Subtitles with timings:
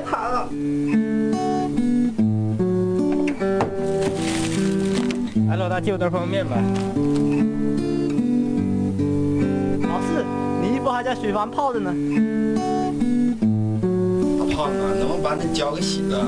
[0.00, 0.48] 灯了，你还弹啊？
[5.50, 6.56] 哎，老大，借我袋方便面呗。
[9.86, 10.24] 老四，
[10.60, 11.90] 你衣服还在水房泡着呢。
[14.38, 16.26] 大胖子，能不能把那脚给洗了？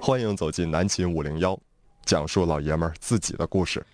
[0.00, 1.56] 欢迎走进南秦五零幺，
[2.04, 3.84] 讲述老爷们儿自己的故事。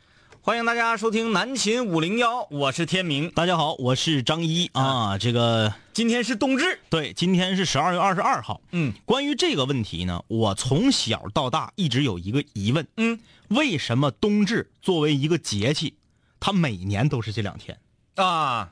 [0.47, 3.29] 欢迎大家收听南秦五零幺，我是天明。
[3.33, 5.19] 大家好，我是张一啊。
[5.19, 8.61] 这个今天是冬至，对，今天是十二月二十二号。
[8.71, 13.19] 嗯，关于这个问题呢，我从小到大一直有一个疑问，嗯，
[13.49, 15.97] 为什么冬至作为一个节气，
[16.39, 17.77] 它每年都是这两天？
[18.15, 18.71] 啊，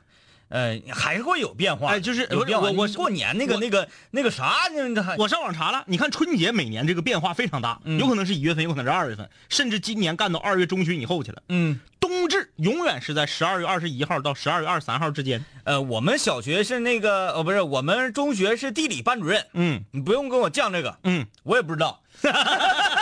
[0.55, 2.69] 呃，还会有变化，哎就是有变化。
[2.69, 11.43] 我我过年那个那个那个啥，那还我上网查了，你看春节每年这个变化非常大，嗯有可能是一月份，有可能是二月份，甚至今年干到二月中旬以后去了。
[11.49, 15.43] 嗯冬至永远是在十二月二十一号到十二月二十三号之间。
[15.63, 22.01] 呃，我们小学是那个呃不是，我们中学是地理班主任，嗯你不用跟我犟这个，嗯，我也不知道。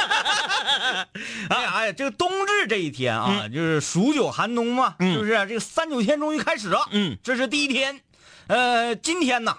[1.50, 5.32] 哎呀哎呀，这个冬至这一天啊，就是数九寒冬嘛，嗯是不是？
[5.48, 8.02] 这个三九天终于开始了，嗯，这是第一天。
[8.48, 9.58] 呃，今天呢，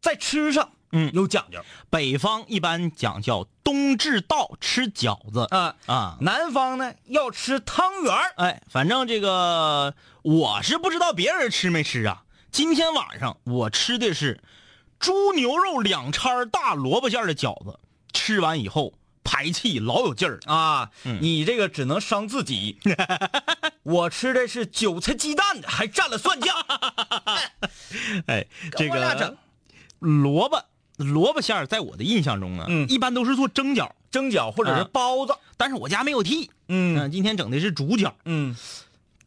[0.00, 1.58] 在吃上，嗯有讲究
[1.90, 5.74] 北方一般讲叫冬至到吃饺子啊。
[5.86, 6.16] 啊。
[6.20, 12.22] 南方呢要吃汤圆儿哎，反正这个我是不知道别人吃没吃啊。
[12.50, 14.40] 今天晚上我吃的是
[14.98, 17.78] 猪牛肉两掺大萝卜馅的饺子，
[18.14, 18.94] 吃完以后
[19.26, 20.38] 排气老有劲儿。
[20.46, 21.18] 啊，嗯。
[21.20, 22.78] 你这个只能伤自己。
[23.82, 26.54] 我吃的是韭菜鸡蛋的，还蘸了蒜酱。
[28.26, 28.46] 哎，
[28.78, 29.36] 这个
[29.98, 30.64] 萝卜
[30.96, 32.88] 萝卜馅儿，在我的印象中啊，嗯。
[32.88, 34.88] 一般都是做蒸饺，蒸饺或者是啊。
[34.92, 36.98] 包子，但是我家没有屉，嗯。
[36.98, 38.56] 嗯，今天整的是煮饺，嗯，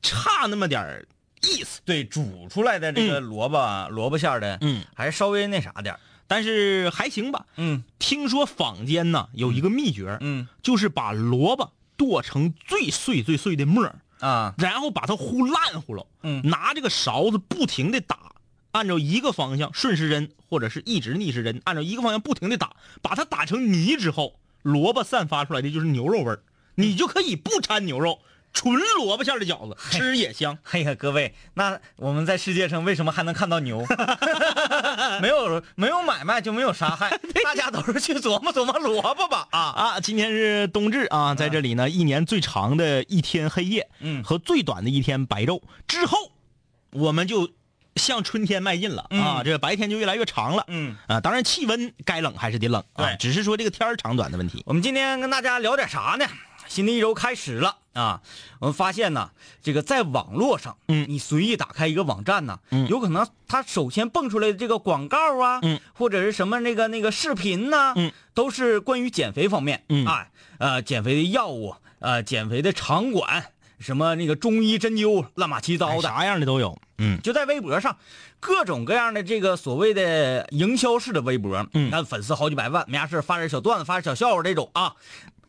[0.02, 1.06] 差那么点儿
[1.42, 1.82] 意思。
[1.86, 6.00] 对，煮出来的这个萝卜、萝卜馅儿的，嗯，还稍微那啥点儿
[6.30, 7.46] 但是还行吧。
[7.58, 7.84] 嗯。
[8.00, 10.48] 听说坊间呢有一个秘诀，嗯。
[10.62, 16.42] 就是把萝卜剁成最碎最碎的沫儿，啊，然后把它糊烂糊了，嗯。
[16.46, 18.32] 拿这个勺子不停的打，
[18.72, 26.44] 按照一个方向顺时针或者是一直逆时针，按照一个方向不停的打，把它打成泥之后，萝卜散发出来的就是牛肉味儿，
[26.76, 28.20] 你就可以不掺牛肉，
[28.60, 30.58] 纯萝卜馅的饺子吃也香。
[30.72, 33.86] 哎呀，各位，那我们在世界上为什么还能看到牛？
[35.22, 39.60] 没有没有买卖就没有杀害， 大家都是去琢磨琢磨萝卜吧啊！
[39.60, 46.18] 啊，今天是冬至啊，在这里呢，一年最长的一天黑夜，嗯和最短的一天白昼之后，
[46.92, 47.50] 我们就
[47.96, 54.62] 向春天迈进了啊，这个白天就越来越长了，嗯啊，当然气温该冷还是得冷啊，对只是说这个天儿长短的问题。
[54.66, 56.26] 我们今天跟大家聊点啥呢？
[56.68, 58.22] 新的一周开始了啊，
[58.60, 59.32] 我们发现呢，
[59.62, 70.28] 这个在网络上，嗯你随意打开一个网站呢，嗯有可能它首先蹦出来的这个广告啊，嗯，或者是什么那个那个视频呐，嗯，都是关于减肥方面，嗯啊，
[70.60, 73.48] 呃，减肥的药物，呃，减肥的场馆，
[73.80, 77.98] 什么那个中医针灸，乱码七糟的，哎啥样的都有，嗯就在微博上，
[78.40, 84.96] 各种各样的这个所谓的营销式的微博，嗯那粉丝好几百万，没啥事发点小段子，发点小笑话这种啊，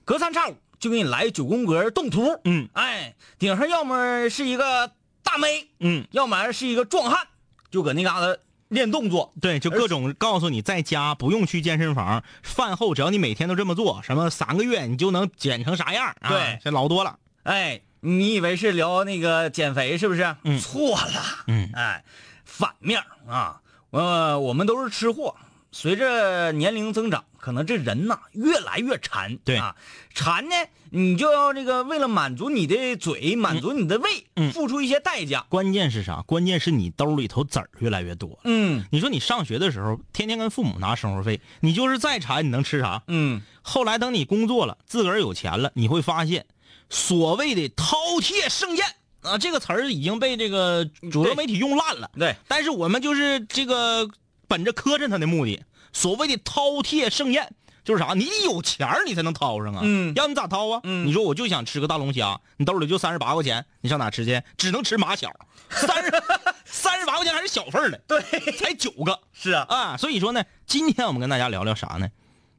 [0.04, 4.90] 隔三差五就给你来九宫格动图，嗯哎，顶上要么是一个
[5.22, 7.28] 大妹，嗯，要么是一个壮汉，
[7.70, 8.34] 就搁那嘎达
[8.68, 17.18] 练动作，对，就各种告诉你在家不用去健身房，饭后只要你每天都这么做，什么三个月你就能减成啥样，啊对这老多了。
[17.42, 20.34] 哎，你以为是聊那个减肥是不是？
[20.44, 21.44] 嗯错了。
[21.46, 22.02] 嗯哎，
[22.44, 23.60] 反面啊，
[23.90, 25.36] 呃，我们都是吃货。
[25.72, 29.36] 随着年龄增长，可能这人呐越来越馋。
[29.44, 29.74] 对啊，
[30.14, 30.54] 馋呢，
[30.90, 35.46] 你就要这个为了满足你的嘴，满足你的胃，嗯付出一些代价。
[35.48, 36.22] 关键是啥？
[36.22, 38.38] 关键是你兜里头籽儿越来越多。
[38.44, 43.02] 嗯你说你上学的时候，天天跟父母拿生活费，你就是再馋，你能吃啥？
[43.06, 46.46] 嗯，后来等你工作了，自个儿有钱了，你会发现，
[46.88, 48.84] 所谓的饕餮盛宴
[49.22, 52.10] 啊，这个词儿已经被这个主流媒体用烂了。
[52.18, 54.08] 对，但是我们就是这个
[54.50, 55.62] 本着磕碜他的目的，
[55.92, 57.54] 所谓的饕餮盛宴
[57.84, 58.14] 就是啥？
[58.14, 59.80] 你得有钱儿你才能掏上啊。
[59.84, 60.80] 嗯要你咋掏啊？
[60.82, 64.42] 嗯你说我就想吃个大龙虾，你兜里就三十八块钱，你上哪吃去？
[64.58, 65.32] 只能吃马小，
[65.70, 66.10] 三十
[66.66, 68.20] 三十八块钱还是小份儿的，对，
[68.52, 69.20] 才九个。
[69.32, 72.08] 是啊，啊，所以说呢，今天我们跟大家聊聊啥呢？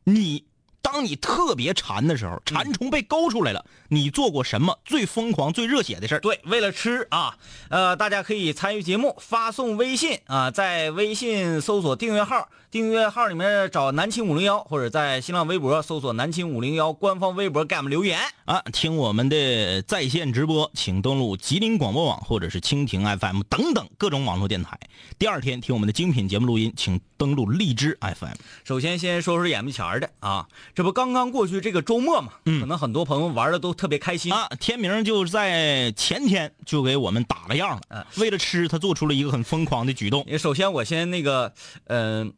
[0.05, 0.45] 你
[0.81, 6.19] 当你特别馋的时候，馋虫被勾出来了，你做过什么最疯狂、最热血的事儿？
[6.19, 7.37] 对，为了吃啊，
[7.69, 18.19] 呃，大家可以参与节目，发送微信啊，在微信搜索订阅号，订阅号里面找南青五零幺，或者在新浪微博搜索南青五零幺官方微博给我们留言。
[18.45, 24.77] 啊，听我们的在线直播，请登录吉林广播网或者是蜻蜓 FM 等等各种网络电台。
[25.17, 28.33] 第二天听我们的精品节目录音，请登录荔枝 FM。
[28.63, 34.33] 首先先说说眼巴前儿的啊，这不刚刚过去这个周末嘛，嗯可能很多朋友玩的都特别开心。
[34.33, 37.81] 啊，天明就在前天就给我们打了样了。
[37.95, 40.25] 啊为了吃，他做出了一个很疯狂的举动。
[40.39, 41.53] 首先我先那个，
[41.85, 42.33] 呃，嗯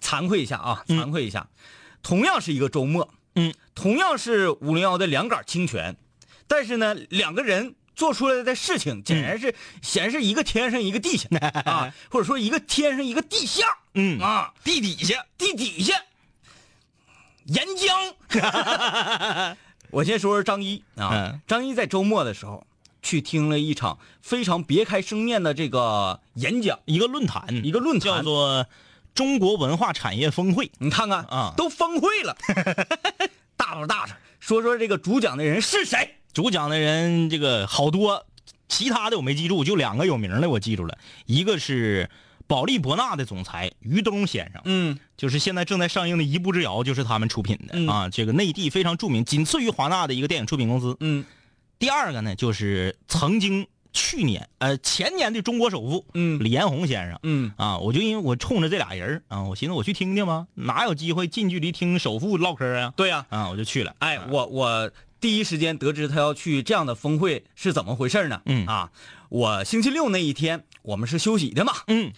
[0.00, 1.46] 惭愧一下啊，惭愧一下，
[2.02, 5.94] 同样是一个周末，嗯，同样是五零幺的两杆清泉，
[6.46, 11.28] 但是呢，两个人做出来的事情显然是、显然是一个天上一个地下
[11.66, 14.20] 啊，或者说一个天上一个地下，嗯。
[14.20, 15.94] 啊，地底下，地底下，
[17.46, 19.56] 岩浆。
[19.90, 22.66] 我先说说张一啊嗯，张一在周末的时候
[23.02, 28.00] 去听了一场非常别开生面的这个演讲，一个论坛，一个论坛。
[28.00, 28.66] 叫做
[29.14, 30.70] 中国文化产业峰会。
[30.78, 31.52] 你看看啊。
[31.56, 32.34] 都峰会了，
[33.58, 36.16] 大伙大伙说说这个主讲的人是谁？
[36.32, 38.24] 主讲的人这个好多，
[38.68, 40.96] 其他的我没记住，就两个有名的我记住了，
[41.26, 42.08] 一个是
[42.52, 50.94] 保利博纳的总裁于东先生，嗯就是现在正在上映的《一步之遥》就是他们出品的、嗯啊，这个内地非常著名，仅次于华纳的一个电影出品公司。
[51.00, 51.24] 嗯
[51.78, 57.18] 第二个呢，就是曾经去年呃前年的中国首富嗯李彦宏先生。
[57.22, 62.92] 嗯啊，我就因为我冲着这俩人儿啊，我寻思我去听听吧，哪有机会近距离听首富唠嗑啊？
[62.94, 63.96] 对呀、啊，我就去了。
[64.00, 68.42] 哎，我我第一时间得知他要去这样的峰会是怎么回事呢？
[68.44, 68.90] 嗯啊，
[69.30, 72.12] 我星期六那一天我们是休息的嘛，嗯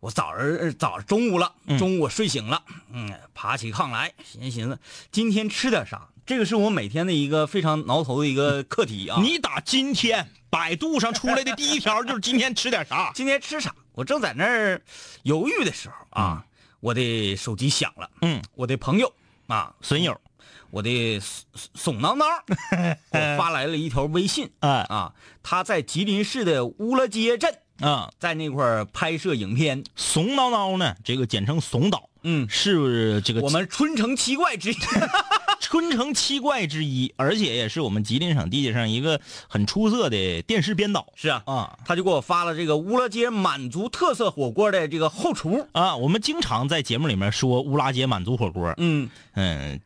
[0.00, 2.62] 我早上早中午了，中午我睡醒了，
[2.92, 4.78] 嗯，爬起炕来，寻思寻思
[5.10, 6.08] 今天吃点啥？
[6.24, 9.18] 这个是我每天的一个非常挠头的一个课题啊。
[9.22, 13.10] 你打今天百度上出来的第一条就是今天吃点啥？
[13.14, 13.74] 今天吃啥？
[13.92, 14.82] 我正在那儿
[15.22, 16.44] 犹豫的时候啊，
[16.80, 19.12] 我的手机响了，嗯，我的朋友
[19.46, 20.20] 啊，损友，
[20.70, 22.28] 我的怂怂囊囊
[23.10, 34.76] 给我发来了一条微信哎啊，他在吉林市的乌拉街镇，啊，在那块儿拍摄影片，怂叨叨呢，这个简称怂岛，嗯，是这个我们春城七怪之一，
[35.60, 41.06] 春城七怪之一，而且也是我们吉林省地界上一个很出色的电视编导。
[41.16, 41.78] 是啊，啊。
[41.84, 45.96] 他就给我发了这个乌拉街满族特色火锅的这个后厨，啊！
[45.96, 49.80] 我们经常在节目里面说乌拉街满族火锅，嗯，嗯，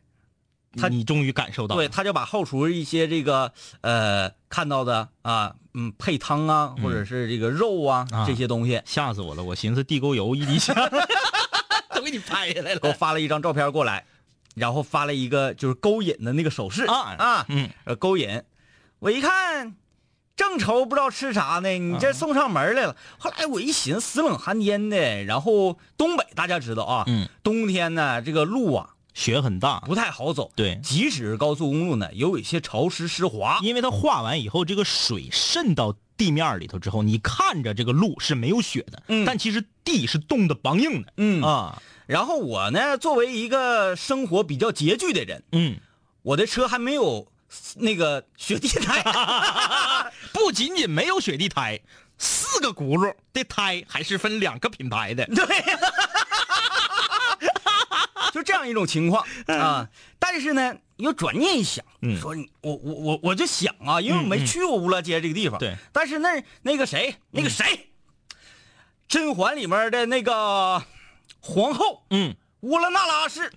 [0.79, 3.51] 他你终于感受到了对，他就把后厨一些这个
[3.81, 9.43] 呃看到的啊，嗯，配汤啊，或者是这个肉啊啊这些东西，吓死我了！
[9.43, 10.75] 我寻思地沟油一滴香
[11.93, 14.05] 都给你拍下来了给我发了一张照片过来，
[14.55, 18.41] 然后发了一个就是勾引的那个手势啊啊，嗯，呃，勾引。
[18.99, 19.75] 我一看，
[20.37, 22.95] 正愁不知道吃啥呢，你啊这送上门来了。
[23.17, 33.59] 后来我一寻思，死冷寒天的，然后东北大家知道啊，嗯，冬天呢这个路啊雪很大，不太好走，对即使是高速公路呢，也有一些潮湿湿滑。
[33.61, 45.77] 因为它化完以后，这个水渗到地面里头之后，你看着这个路是没有雪的，嗯但其实地是冻得梆硬的，嗯啊，然后我呢，作为一个生活比较拮据的人，嗯，
[46.21, 47.27] 我的车还没有
[47.75, 49.03] 那个雪地胎。
[50.31, 51.79] 不仅仅没有雪地胎，
[52.17, 55.45] 四个轱辘的胎还是分两个品牌的，对，
[58.31, 59.87] 就这样一种情况 啊。
[60.19, 65.75] 但是呢，又转念一想，嗯说你我我我我就想啊，因为我没去过乌拉街这个地方，对。
[65.91, 67.89] 但是那那个谁，那个谁，
[69.07, 70.83] 甄嬛》里面的那个
[71.39, 73.51] 皇后嗯，乌拉那拉氏，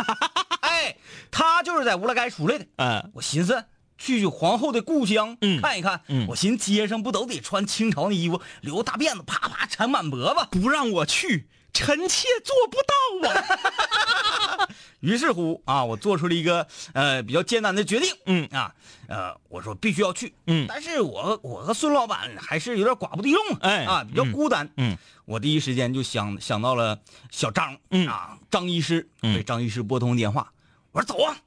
[0.60, 0.96] 哎，
[1.30, 2.66] 她就是在乌拉街出来的。
[2.76, 3.64] 嗯，我寻思，
[3.96, 6.02] 去去皇后的故乡，嗯看一看。
[6.08, 10.60] 嗯我寻思街上不都得穿清朝的衣服，留个大辫子，啪啪缠满脖子。
[10.60, 14.68] 不让我去，臣妾做不到啊。
[15.00, 18.14] 于是乎啊，我做出了一个呃比较艰难的决定。
[18.26, 18.74] 嗯啊，
[19.08, 20.34] 呃，我说必须要去。
[20.46, 23.40] 嗯但是我我和孙老板还是有点寡不敌众。
[23.60, 24.68] 哎啊，比较孤单。
[24.76, 26.98] 嗯我第一时间就想想到了
[27.30, 27.76] 小张。
[27.90, 29.08] 嗯啊，张医师。
[29.22, 30.52] 嗯给张医师拨通电话，
[30.92, 31.40] 我说走啊，咱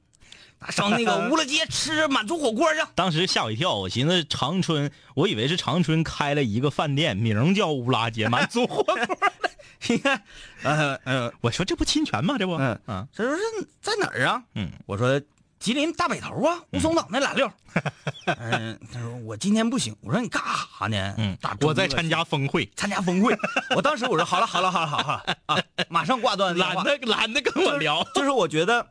[0.72, 2.80] 上那个 乌拉街吃满族火锅去。
[2.96, 8.98] 当时吓我一跳，我寻思长春，我以为是长春开了一个饭店，名叫乌拉街满族火锅。
[9.90, 10.24] 你看，
[10.64, 12.38] 呃呃，我说这不侵权吗？
[12.38, 13.42] 这不，嗯啊，这说是
[13.82, 14.42] 在哪儿啊？
[14.56, 15.22] 嗯，我说
[15.60, 17.52] 吉林大北头啊，乌松岛那俩溜。
[18.26, 19.94] 嗯， 他说我今天不行。
[20.02, 21.16] 我说你干啥呢？
[21.18, 23.36] 嗯我在参加峰会，参加峰会。
[23.76, 25.58] 我当时我说好了好了好了好了啊，
[25.90, 26.56] 马上挂断。
[26.58, 28.88] 懒得懒得跟我聊就是我觉得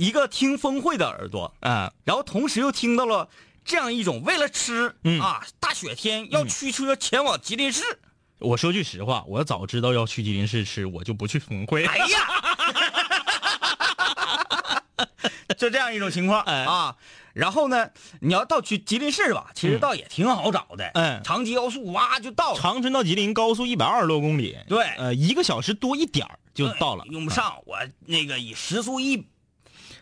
[0.00, 1.92] 一个听峰会的耳朵，啊。
[2.04, 3.28] 然后同时又听到了
[3.66, 7.82] 这样一种为了吃、嗯啊，大雪天要驱车前往吉林市。
[8.38, 11.84] 我说句实话，我早知道要去吉林市吃，我就不去峰会。
[11.84, 12.18] 哎呀，
[15.58, 16.96] 就这样一种情况、哎啊。
[17.34, 17.90] 然后呢，
[18.20, 20.90] 你要到去吉林市吧，其实倒也挺好找的。
[20.94, 22.58] 嗯长吉高速哇就到了。
[22.58, 27.58] 长春到吉林高速一百二十多公里，对呃，一个小时多一点儿就到了，用不上。
[27.66, 27.76] 我
[28.06, 29.26] 那个以时速一，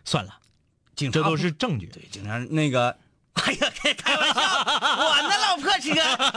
[0.08, 0.32] 算了，
[0.96, 1.84] 警察这都是证据。
[1.86, 2.96] 对，警察那个，
[3.44, 5.90] 哎呀，开开玩笑，我那老破车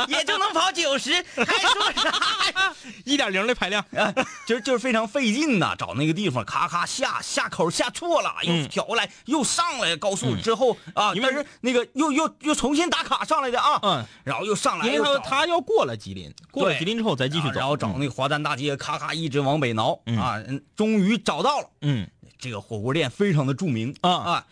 [0.10, 2.10] 也就能跑九十，还说啥
[2.52, 2.76] 呀？
[3.06, 4.14] 一点零的排量，啊，
[4.46, 8.68] 就是就是非常费劲呐，找那个地方，咔咔下下口下错了，又嗯。
[8.68, 20.20] 调过来，又上来高速之后啊，因为但是那个又又又重新打卡上来的啊，嗯，然后又上来，因为他他要过了吉林，过了吉林之后再继续走，啊然后找那个华丹大街，咔咔一直往北挠嗯。
[20.20, 22.08] 啊，嗯终于找到了嗯
[22.42, 24.48] 这个火锅店，非常的著名啊啊。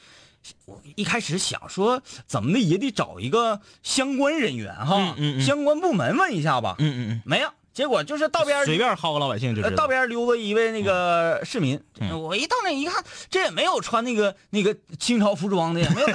[0.66, 6.76] 我一开始想说，怎么的也得找一个相关人员哈，嗯嗯嗯相关部门问一下吧。
[6.80, 9.70] 嗯嗯没有，结果就是道边随便薅个老百姓就知道。
[9.70, 12.22] 呃道边溜达一位那个市民，嗯。
[12.22, 16.08] 我一到那一看，这也没有穿那个那个清朝服装的，也没有。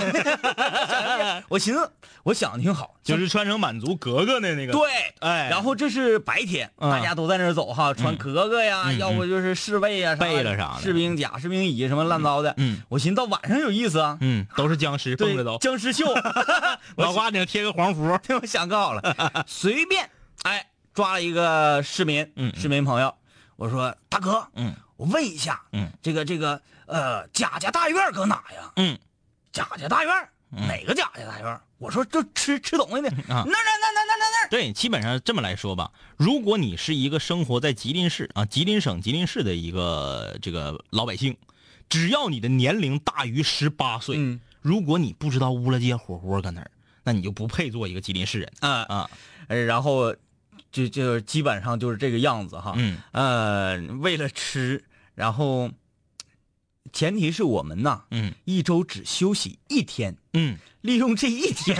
[1.48, 1.90] 我寻思，
[2.22, 4.82] 我想的挺好，就是穿成满族格格的那个，对，
[5.20, 6.90] 哎然后这是白天，嗯。
[6.90, 12.52] 大家都在那儿走哈，穿格格呀，嗯要不就是侍卫呀，贝了啥的士兵甲、士兵乙什么乱糟的。
[12.58, 12.82] 嗯。
[12.90, 16.04] 我寻思到晚上有意思啊，嗯，都是僵尸，蹦着都，僵尸秀，
[16.98, 18.04] 脑瓜顶贴个黄符，
[18.42, 20.10] 我想好了，随便，哎，
[20.94, 22.60] 抓了一个市民，嗯嗯。
[22.60, 23.14] 市民朋友，
[23.56, 24.74] 我说大哥，嗯。
[24.96, 28.72] 我问一下，嗯，这个这个呃，贾家大院搁哪呀？
[28.76, 28.96] 嗯。
[29.52, 31.60] 贾家大院、哪个贾家大院？
[31.78, 41.36] 我说就吃吃东西的，啊那那那那那那那，对，基本上这么来说吧，如果你是一个生活在吉林市啊，吉林省吉林市的一个这个老百姓，
[41.88, 44.40] 只要你的年龄大于十八岁，嗯。
[44.62, 46.70] 如果你不知道乌拉街火锅搁哪儿，
[47.02, 48.50] 那你就不配做一个吉林市人。
[48.60, 48.70] 啊。
[48.88, 49.10] 啊。
[49.48, 50.14] 呃然后
[50.74, 52.74] 就就基本上就是这个样子哈。
[52.76, 54.82] 嗯呃，为了吃，
[55.14, 55.70] 然后
[56.92, 61.76] 前提是我们呐，嗯一周只休息一天，嗯，利用这一天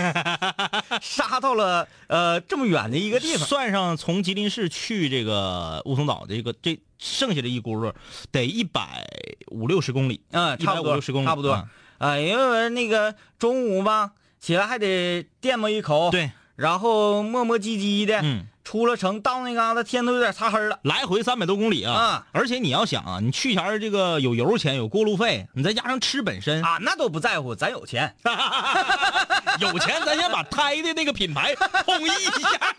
[1.01, 3.45] 杀到了呃这么远的一个地方。
[3.45, 7.93] 算上从吉林市去这个雾凇岛这个这剩下的一轱辘，
[8.31, 9.05] 得一百
[9.51, 10.21] 五六十公里。
[10.31, 11.51] 嗯，差不多，150公里差不多。
[11.51, 20.79] 啊啊，因为那个中午吧，起来还得垫吧一口，，对，然后磨磨唧唧的，嗯，出了城到那嘎达天都有点擦黑了。
[20.81, 21.93] 来回三百多公里啊！
[21.93, 28.13] 啊而且你要想啊，你去前这个有油钱，有过路费，你再加上吃本身，啊，那都不在乎，咱有钱。
[29.61, 32.75] 有钱咱先把胎的那个品牌统一一下。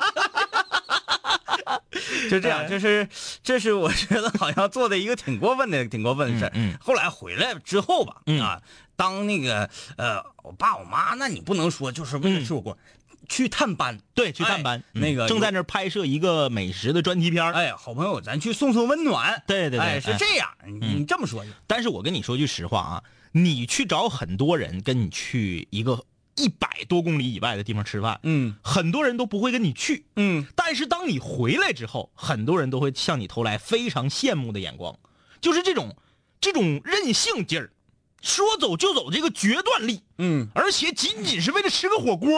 [2.31, 3.09] 就这样，这是
[3.43, 6.51] 这是我觉得好像做的一个挺过分的、挺过分的事儿。
[6.55, 8.61] 嗯嗯后来回来之后吧，嗯啊，
[8.97, 12.77] 当那个呃，我爸我妈，那你不能说就是为了吃火锅，
[13.29, 13.99] 去探班。
[14.15, 17.53] 对，去探班，那个正在那儿拍摄一个美食的专题片儿。
[17.53, 19.43] 哎，好朋友，咱去送送温暖。
[19.47, 20.17] 对对对哎，是哎。
[20.19, 20.49] 这样。
[20.67, 23.03] 你你这么说，但是我跟你说句实话啊，
[23.33, 26.05] 你去找很多人跟你去一个
[26.37, 28.57] 一百多公里以外的地方吃饭，嗯。
[28.63, 30.07] 很多人都不会跟你去。
[30.17, 34.99] 嗯，但是当你回来之后，很多人都会向你投来非常羡慕的眼光，
[35.41, 35.97] 就是这种
[36.41, 37.71] 这种任性劲儿，
[38.23, 42.31] 说走就走这个决断力，嗯，而且仅仅是为了吃个火锅，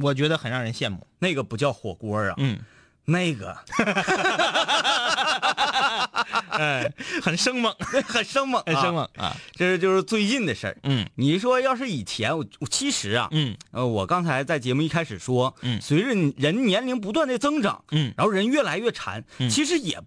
[0.00, 1.06] 我觉得很让人羡慕。
[1.18, 2.58] 那个不叫火锅啊，嗯，
[3.04, 3.56] 那个。
[6.50, 6.92] 哎，
[7.22, 7.74] 很生猛，
[8.06, 9.08] 很生猛，很生猛。
[9.16, 9.36] 啊。
[9.52, 10.76] 这是就是最近的事儿。
[10.82, 11.08] 嗯。
[11.14, 13.56] 你说要是以前，我我其实啊，嗯。
[13.70, 15.80] 呃，我刚才在节目一开始说，嗯。
[15.80, 18.12] 随着人年龄不断的增长，嗯。
[18.16, 19.48] 然后人越来越馋，嗯。
[19.48, 19.98] 其实也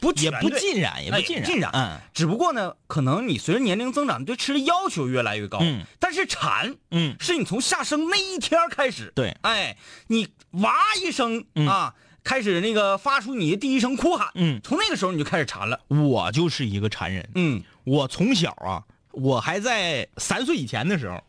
[0.00, 5.58] 不也不尽然，也不哎尽然，尽然嗯只不过呢，可能你随着年龄增长，对吃的要求越来越高。
[5.60, 9.76] 嗯但是馋嗯，是你从下生那一天开始，对哎，
[10.08, 15.80] 你哇一声、嗯啊，开始那个发出你的第一声哭喊，嗯从那个时候你就开始馋了。
[15.88, 17.28] 我就是一个馋人。
[17.34, 21.22] 嗯我从小啊，我还在三岁以前的时候，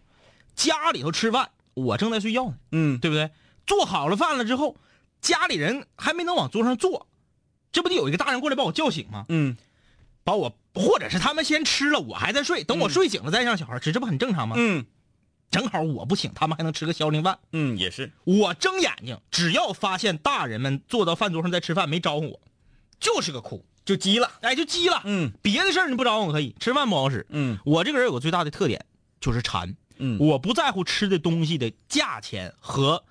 [0.55, 3.29] 家里头吃饭，我正在睡觉呢，嗯，对不对？
[3.67, 4.75] 做好了饭了之后，
[5.21, 7.07] 家里人还没能往桌上坐，
[7.71, 9.25] 这不得有一个大人过来把我叫醒吗？
[9.29, 9.55] 嗯
[10.23, 14.55] 把我，或者是他们先吃了，我还在睡，等我睡醒了再让小孩吃，这不很正常吗？
[14.57, 14.85] 嗯
[15.49, 17.39] 正好我不醒，他们还能吃个消停饭。
[17.51, 18.11] 嗯，也是。
[18.23, 22.39] 我睁眼睛，只要发现大人们坐到饭桌上在吃饭没招呼我，
[22.99, 24.31] 就是个哭，就急了。
[24.41, 25.01] 哎，就急了。
[25.03, 27.25] 嗯别的事儿你不招呼我可以，吃饭不好使。
[27.29, 28.85] 嗯我这个人有个最大的特点
[29.19, 33.03] 就是馋，嗯我不在乎吃的东西的价钱和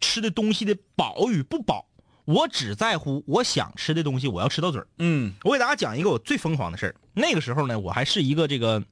[0.00, 1.86] 吃的东西的饱与不饱，
[2.24, 4.86] 我只在乎我想吃的东西，我要吃到嘴儿。
[4.98, 6.94] 嗯我给大家讲一个我最疯狂的事儿。
[7.14, 8.82] 那个时候呢，我还是一个这个，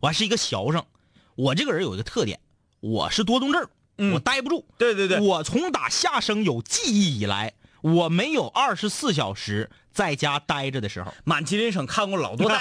[0.00, 0.84] 我还是一个学生。
[1.34, 2.38] 我这个人有一个特点，
[2.80, 4.66] 我是多动症，嗯我待不住。
[4.78, 11.12] 对对对，我从打下生有记忆以来，我没有二十四小时在家待着的时候。
[11.24, 12.58] 满吉林省看过老多大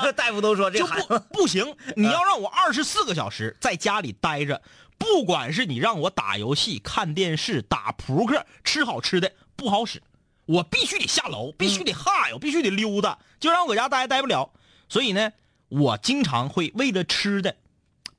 [0.00, 4.60] 夫， 大夫都说这就孩不不行，你要让我二十四个小时在家里待着，
[4.98, 10.02] 不管是你让我打游戏、看电视、打扑克、吃好吃的，不好使。
[10.46, 14.52] 我必须得下楼，必须得哈悠，必须得溜达，就让我搁家待待不了。
[14.88, 15.32] 所以呢，
[15.68, 17.56] 我经常会为了吃的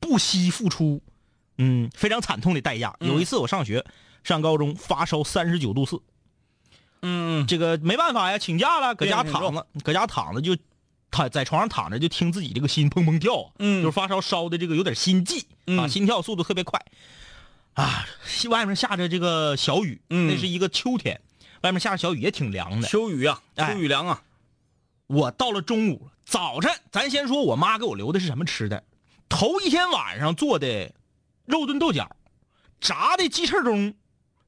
[0.02, 1.02] 不惜付出，
[1.58, 2.94] 嗯，非常惨痛的代价。
[3.00, 3.86] 有一次我上学
[4.26, 6.02] 上高中发烧三十九度四，
[7.02, 10.58] 嗯这个没办法呀，请假了，搁家躺着，搁家躺着就
[11.12, 16.84] 躺在床上躺着，就听自己这个心砰砰跳啊，嗯就是发烧烧的这个有点心悸、啊，嗯心跳速度特别快
[17.74, 18.06] 啊。
[18.50, 21.20] 外面下着这个小雨，嗯那是一个秋天，
[21.62, 22.88] 外面下着小雨也挺凉的。
[22.88, 24.22] 秋雨啊，哎秋雨凉啊。
[25.08, 28.84] 我到了中午，早晨咱先说我妈给我留的是什么吃的，
[29.30, 30.92] 头一天晚上做的
[31.46, 32.16] 肉炖豆角，
[32.82, 33.96] 炸的鸡翅中，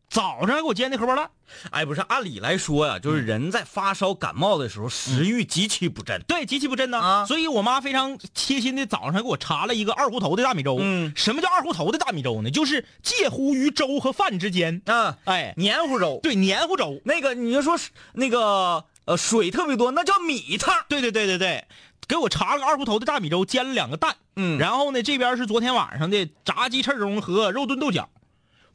[0.09, 1.31] 早上还给我煎的荷包蛋。
[1.71, 6.21] 哎，不是，按理来说呀，就是人在发烧感冒的时候，食欲极其不振。
[6.27, 10.77] 对，极其不振呢、啊所以我妈非常贴心的早上还给我查了一个二胡头的大米粥。
[10.79, 12.49] 嗯什么叫二胡头的大米粥呢？
[12.49, 14.81] 就是介乎于粥和饭之间。
[14.85, 16.19] 啊，哎，黏糊粥。
[16.23, 17.01] 对，黏糊粥。
[17.05, 20.75] 那个你就说是那个呃水特别多，那叫米汤。
[20.87, 21.65] 对对对对对，
[22.07, 24.15] 给我查了个二胡头的大米粥，煎了两个蛋。
[24.35, 28.09] 嗯然后呢，这边是昨天晚上的炸鸡翅中和肉炖豆角。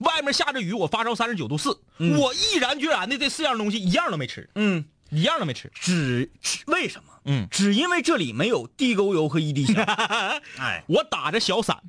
[0.05, 5.71] 外面下着雨，我发烧三十九度四、我毅然决然的这四样东西一样都没吃，嗯，一样都没吃。
[5.75, 7.13] 只只为什么？
[7.25, 9.83] 嗯，只因为这里没有地沟油和一滴香。
[10.59, 11.83] 哎，我打着小伞，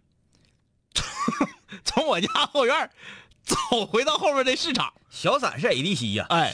[1.84, 2.89] 从我家后院
[3.43, 6.25] 走回到后面的市场，小伞是 ADC 呀。
[6.30, 6.54] 哎，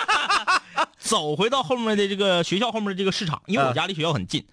[0.98, 4.46] 走回到后面的这个学校后面的这个市场，因为我家离学校很近，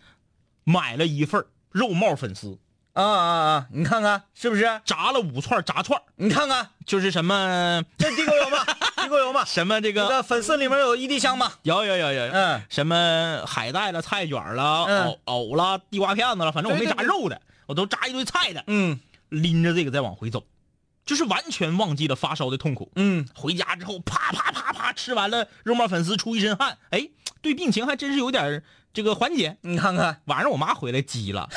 [0.63, 2.60] 买了一份肉帽粉丝，
[3.03, 3.67] 啊啊啊！
[3.71, 4.63] 你看看是不是？
[4.83, 8.57] 炸了五串炸串，你看看就是什么 这地沟油吗？
[8.97, 9.45] 地沟油吗？
[9.45, 11.51] 什么这个这个粉丝里面有一滴香吗？
[11.63, 20.43] 有有有有，嗯什么海带了、菜卷了、嗯藕藕了、地瓜片子了，反正我没炸肉的，我都炸一堆菜的，嗯拎着这个再往回走，
[21.05, 22.91] 就是完全忘记了发烧的痛苦。
[22.95, 27.07] 嗯，回家之后，啪啪啪啪吃完了肉沫粉丝，出一身汗，哎，
[27.41, 28.63] 对病情还真是有点儿
[28.97, 29.55] 这个环节。
[29.62, 31.47] 你看看，晚上我妈回来急了，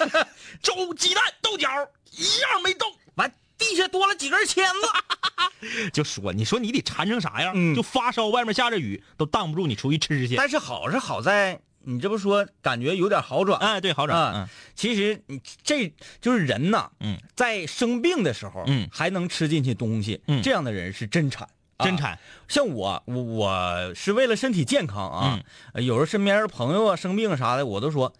[0.62, 1.68] 粥、鸡蛋、豆角
[2.12, 5.90] 一样没动，完地下多了几根签子。
[5.92, 7.52] 就说你说你得馋成啥样？
[7.54, 10.34] 嗯就发烧，外面下着雨，都挡不住你出去吃去。
[10.36, 13.60] 但是好是好在，你这不说感觉有点好转。
[13.60, 14.32] 哎，对，好转。
[14.34, 21.46] 嗯，其实你这就是人呐，嗯，在生病的时候，嗯还能吃进去东西，嗯这样的人是真馋，
[21.78, 21.96] 嗯，真啊。
[21.96, 22.18] 馋。
[22.48, 25.40] 像我，我我是为了身体健康啊，
[25.74, 28.12] 有时候身边的朋友啊生病啥的，我都说，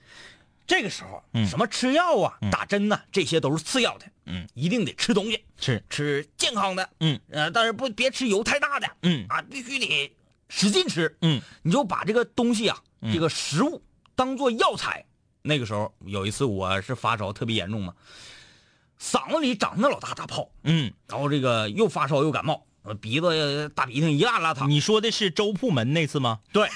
[0.66, 1.46] 这个时候，嗯。
[1.46, 7.18] 什么吃药啊、打针呐、这些都是次要的，嗯，一定得吃东西，吃，吃健康的，嗯。
[7.30, 9.26] 呃，但是不别吃油太大的，嗯。
[9.28, 10.12] 啊，必须得
[10.48, 11.40] 使劲吃，嗯。
[11.62, 13.12] 你就把这个东西啊，嗯。
[13.12, 13.82] 这个食物
[14.14, 15.04] 当做药材。
[15.42, 17.94] 那个时候有一次我是发烧特别严重嘛，
[19.00, 24.68] 嗓子里长那老大大泡，嗯，然后这个又发烧又感冒，呃鼻子大鼻涕一拉拉淌。
[24.68, 26.38] 你说的是周铺门那次吗？
[26.52, 26.68] 对，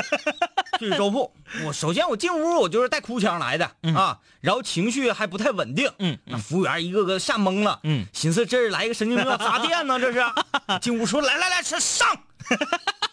[0.80, 1.32] 就是周铺。
[1.64, 5.90] 我首先我进屋我就是带哭腔来的、啊，然后情绪还不太稳定。
[5.98, 7.78] 嗯那服务员一个个吓懵了。
[7.84, 10.24] 嗯，寻思这是来一个神经病要砸店呢，这是。
[10.80, 12.08] 进屋说来来来，上上。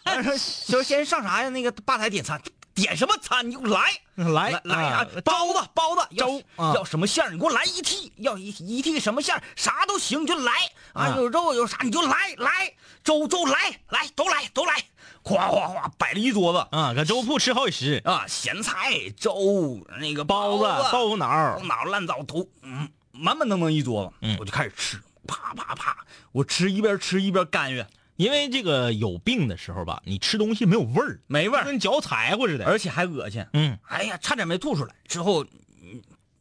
[0.38, 1.48] 说先上啥呀？
[1.50, 2.40] 那个吧台点餐，
[2.74, 3.80] 点什么餐你给我来。
[4.14, 6.74] 来来来啊啊，包子包子粥啊。
[6.74, 10.52] 要什么馅儿你给我来一屉，要一一屉什么馅儿啥都行，你就来。
[10.92, 11.14] 啊，啊。
[11.16, 14.74] 有肉有啥你就来来，粥粥来来都来都来，
[15.22, 24.36] 哗哗哗摆了一桌子啊，搁粥铺吃好几十，啊，咸菜粥那个包子、豆腐脑豆腐，脑烂枣头，嗯，满满当当一桌子，嗯。
[24.38, 25.96] 我就开始吃，啪啪啪，
[26.32, 27.86] 我吃一边吃一边干哕，
[28.22, 32.64] 因为这个有病的时候吧，你吃东西没有味儿，没味儿，跟嚼柴火似的。
[32.64, 33.44] 而且还恶心。
[33.52, 34.94] 嗯，哎呀，差点没吐出来。
[35.06, 36.00] 之后，嗯，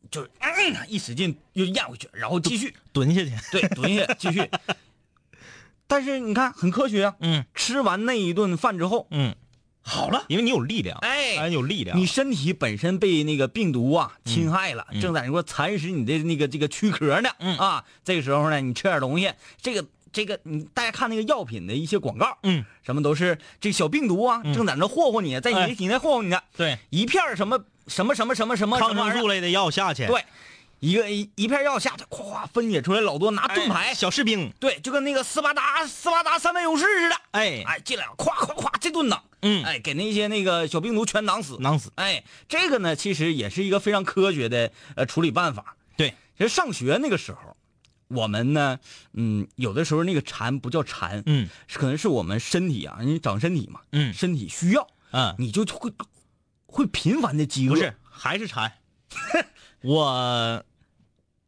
[0.10, 3.32] 就嗯一使劲又咽回去，然后继续蹲下去。
[3.52, 4.48] 对蹲下继续。
[5.88, 9.36] 但是你看很科学啊，嗯吃完那一顿饭之后嗯，
[9.82, 11.98] 好了，因为你有力量，哎哎，有力量。
[11.98, 17.30] 你身体本身被那个病毒啊侵害了，正在说蚕食你的那个这个躯壳呢。
[17.40, 26.40] 嗯啊，这个时候呢，你吃点东西，这个这个你大家看那个药品的一些广告，嗯，什么都是这小病毒啊，正在那霍霍你，在你体内霍霍你呢。
[26.56, 30.24] 对一片什么什么什么什么什么抗生素类的药下去，对，
[30.80, 41.92] 一个一一片药下去，咵咵分解出来老多，拿哎，盾牌，小士兵，对，就跟那个斯巴达斯巴达三百勇士似的，哎哎，进来了，咵咵咵，这顿挡，嗯哎，给那些那个小病毒全挡死，囊死。
[41.96, 45.76] 哎，这个呢，其实也是一个非常科学的呃处理办法。
[45.96, 47.51] 对，其实上学那个时候，
[48.14, 48.80] 我们呢，
[49.14, 55.92] 嗯，有的时候那个馋不叫馋，嗯可能是我们身体啊，你长身体嘛，嗯身体需要，嗯，你就会
[56.66, 58.72] 会频繁的饥饿，不是，还是馋。
[59.82, 60.64] 我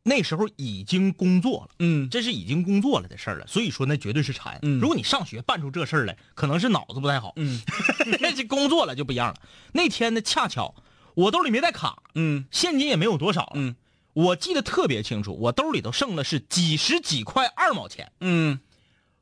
[0.04, 1.76] 那时候已经工作了。
[1.80, 4.60] 嗯，这是已经工作了的事儿了，所以说那绝对是馋。
[4.62, 7.34] 嗯如果你上学办出这事儿来，可能是脑子不太好。
[7.38, 7.62] 嗯，
[8.36, 9.36] 这工作了就不一样了。
[9.72, 10.76] 那天呢，恰巧
[11.16, 13.52] 我兜里没带卡，嗯现金也没有多少了。
[13.56, 13.76] 嗯，
[14.14, 18.60] 我记得特别清楚，我兜里头剩的是几十几块二毛钱，嗯。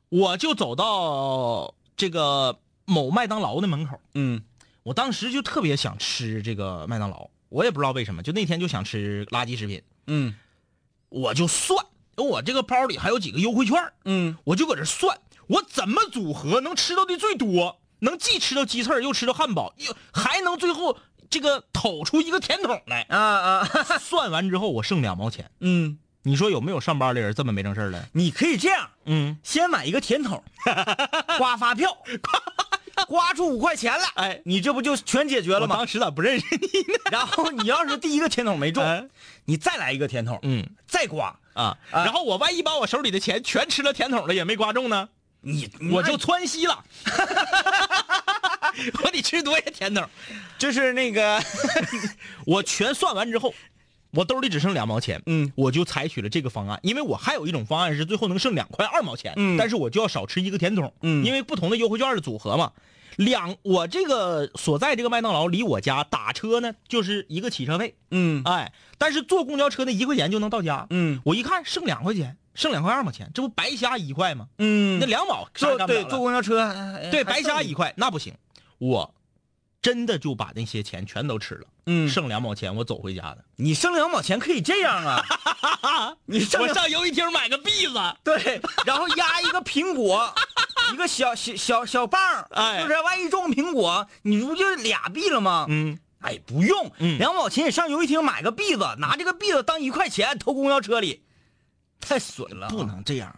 [0.08, 4.42] 我就走到这个某麦当劳的门口，嗯。
[4.82, 10.34] 我当时就特别想吃这个麦当劳，我也不知道为什么，就那天就想吃垃圾食品，嗯。
[11.08, 13.76] 我就算，我这个包里还有几个优惠券。
[14.04, 14.36] 嗯。
[14.44, 20.98] 我就搁这算，我怎么组合能吃到的最多，能既吃到鸡翅又吃到汉堡，又还能最后
[21.32, 23.06] 这个抖出一个甜筒来。
[23.08, 23.64] 啊啊，
[23.98, 28.06] 算完之后我剩两毛钱，嗯，你说有没有上班的人这么没正事儿的？
[28.12, 30.44] 你可以这样，嗯，先买一个甜筒，
[31.38, 35.76] 刮发票，刮刮出五块钱来，哎你这不就全解决了吗？
[35.76, 36.98] 当时咋不认识你呢？
[37.10, 39.10] 然后你要是第一个甜筒没中，
[39.46, 45.08] 你再来一个甜筒，嗯再刮，啊，然后我万一把我手里的钱全吃了甜筒了，也没刮中呢，
[45.40, 46.84] 你我就窜稀了。
[49.04, 50.04] 我得吃多些甜筒。
[50.58, 51.42] 就是那个，
[52.46, 53.52] 我全算完之后，
[54.12, 62.72] 我兜里只剩两毛钱，嗯，我就采取了这个方案，因为我还有一种方案是最后能剩两块二毛钱，嗯但是我就要少吃一个甜筒，嗯因为不同的优惠券的组合嘛。
[63.16, 74.46] 两，我这个所在这个麦当劳离我家打车呢就是一个起车费，嗯哎，但是坐公交车那一块钱就能到家，嗯我一看剩两块钱，剩两块二毛钱，这不白瞎一块吗？
[74.58, 78.32] 嗯那两毛坐对坐公交车，哎对，白瞎一块，那不行，
[78.82, 79.14] 我
[79.80, 82.08] 真的就把那些钱全都吃了，嗯。
[82.08, 83.44] 剩两毛钱我走回家的。
[83.54, 90.34] 你剩两毛钱可以这样啊， 你剩我上游戏厅买个币子，对，然后压一个苹果，
[90.92, 92.82] 一个小小小小棒儿，哎。
[92.82, 95.66] 就是万一中苹果，你不就俩币了吗？
[95.68, 97.18] 嗯，哎，不用，嗯。
[97.18, 101.22] 两毛钱你上游戏厅买个币子，拿这个币子当一块钱投公交车里，
[102.00, 102.66] 太损了。
[102.66, 103.32] 啊，不能这样。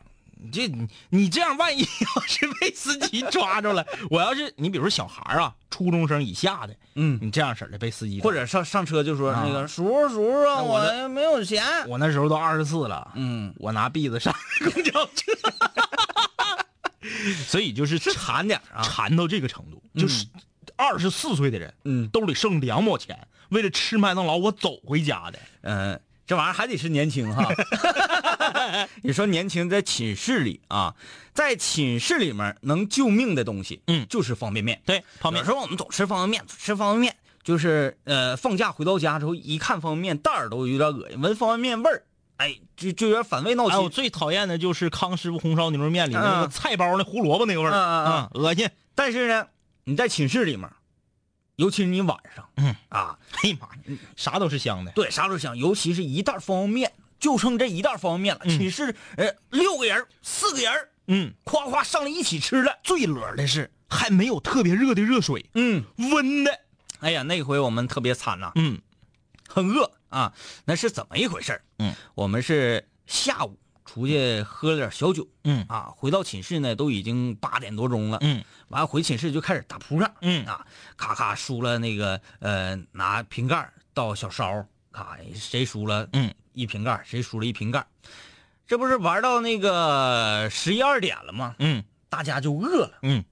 [0.44, 15.32] 你这你你这样，万一要是被司机抓着了，我要是你比如说小孩啊，初中生以下的，嗯，你这样式儿的被司机或者上上车就说啊那个叔叔叔叔啊，我我没有钱，我那时候都二十四了，嗯，我拿币子上公交车，
[17.46, 20.26] 所以就是是馋点儿啊，馋到这个程度，就是
[20.76, 27.48] 二十四岁的人，嗯兜里剩两毛钱，为了吃麦当劳我走回家的，嗯，这玩意儿还得是年轻哈。
[29.02, 30.94] 你说年轻在寝室里啊，
[31.32, 34.80] 在寝室里面能救命的东西，嗯就是方便面。
[34.86, 42.02] 对，泡面有时候我们总吃方便面，吃方便面就是呃，放假回到家之后一看方便面袋儿都有点恶心，闻方便面味儿，
[42.38, 43.90] 哎，就就有点反胃闹哎，我心。
[43.90, 48.68] 最讨厌的就是康师傅红烧牛肉面里的那个嗯菜包那胡萝卜那个味儿，啊嗯嗯嗯，恶心。
[48.94, 49.46] 但是呢，
[49.84, 50.68] 你在寝室里面，
[51.56, 54.90] 尤其是你晚上，嗯啊，哎呀妈呀，啥都是香的。
[54.92, 58.40] 对，啥都是香，尤其是一袋方便面，就剩这一袋方便面了。
[58.44, 62.78] 嗯寝室呃六个人，四个人，嗯，夸夸上来一起吃了。
[62.82, 66.60] 最乐的是还没有特别热的热水，嗯，温的。
[67.00, 68.80] 哎呀，那回我们特别惨呐、嗯
[69.46, 70.32] 很饿啊。
[70.64, 75.64] 那是怎么一回事儿嗯，我们是下午出去喝了点小酒，嗯。
[75.68, 80.44] 啊，回到寝室呢都已经八点多钟了，嗯，完了回寝室就开始打扑克，嗯。
[80.46, 80.66] 啊，
[80.96, 86.34] 咔咔输了那个呃拿瓶盖倒小勺，咔谁输了嗯。
[86.52, 87.84] 一瓶盖，谁输了一瓶盖，
[88.66, 91.56] 这不是玩到那个十一二点了吗？
[91.58, 91.84] 嗯。
[92.08, 93.24] 大家就饿了，嗯。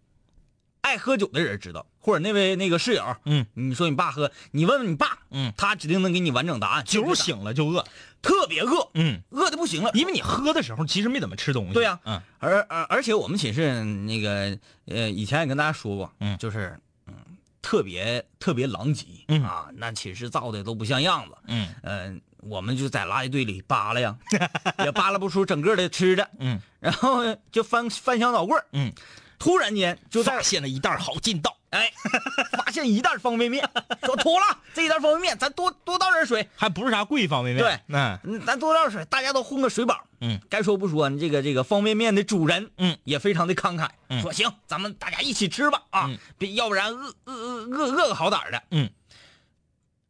[0.81, 5.53] 爱喝酒的人知道，或者那位那个室友，嗯，你说你爸喝，你问问你爸，嗯。
[5.57, 6.85] 他指定能给你完整答案。
[6.85, 7.87] 酒醒了就饿，
[8.23, 9.91] 特别饿，嗯，饿的不行了。
[9.95, 11.75] 因为你喝的时候其实没怎么吃东西。
[11.75, 11.99] 对呀。
[12.05, 12.21] 嗯。
[12.39, 14.57] 而而而且我们寝室那个
[14.87, 16.39] 呃，以前也跟大家说过，嗯。
[16.39, 17.15] 就是嗯，
[17.61, 19.43] 特别特别狼藉，嗯。
[19.43, 21.69] 啊，那寝室造的都不像样子，嗯。
[21.83, 24.17] 嗯、我们就在垃圾堆里扒拉呀，
[24.85, 26.61] 也扒拉不出整个的吃的，嗯。
[26.79, 28.65] 然后就翻翻箱倒柜儿。
[28.73, 28.93] 嗯，
[29.39, 31.91] 突然间就发现了一袋好劲道，哎，
[32.57, 33.69] 发现一袋方便面，
[34.05, 37.65] 说妥了，这一袋方便面咱多多倒点水，还不是啥贵方便面。
[37.65, 40.05] 对嗯嗯，咱多倒点水，大家都混个水饱。
[40.21, 44.21] 嗯，该说不说，这个这个方便面的主人，嗯，也非常的慷慨，嗯。
[44.23, 48.63] 说行，咱们大家一起吃吧，啊嗯，别要不然饿饿饿饿饿个好歹的。
[48.71, 48.91] 嗯，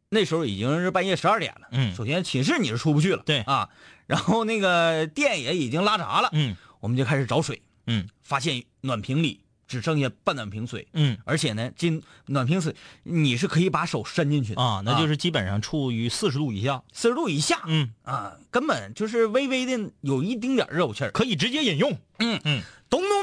[0.09, 1.95] 那时候已经是半夜十二点了，嗯。
[1.95, 3.39] 首先寝室你是出不去了，对。
[3.41, 3.69] 啊，
[4.05, 6.55] 然后那个电也已经拉闸了，嗯。
[6.81, 8.07] 我们就开始找水，嗯。
[8.21, 16.83] 发现暖瓶里只剩下半暖瓶水，嗯而且呢，这暖瓶水你是可以把手伸进去的啊，那就是基本上处于四十度以下。
[16.91, 21.97] 四十度以下，嗯，啊，根本就是微微的有一丁点热乎气儿，可以直接饮用。
[22.19, 23.22] 嗯嗯，咚咚咚咚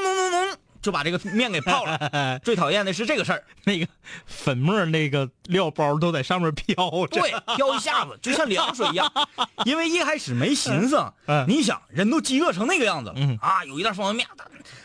[0.81, 2.39] 就把这个面给泡了。
[2.43, 3.87] 最讨厌的是这个事儿， 那个
[4.25, 6.75] 粉末那个料包都在上面飘
[7.07, 7.07] 着。
[7.07, 9.11] 对，飘一下子就像凉水一样。
[9.65, 14.27] 因为一开始没寻思，嗯你想人都饥饿成那个样子了，嗯啊，有一袋方便面，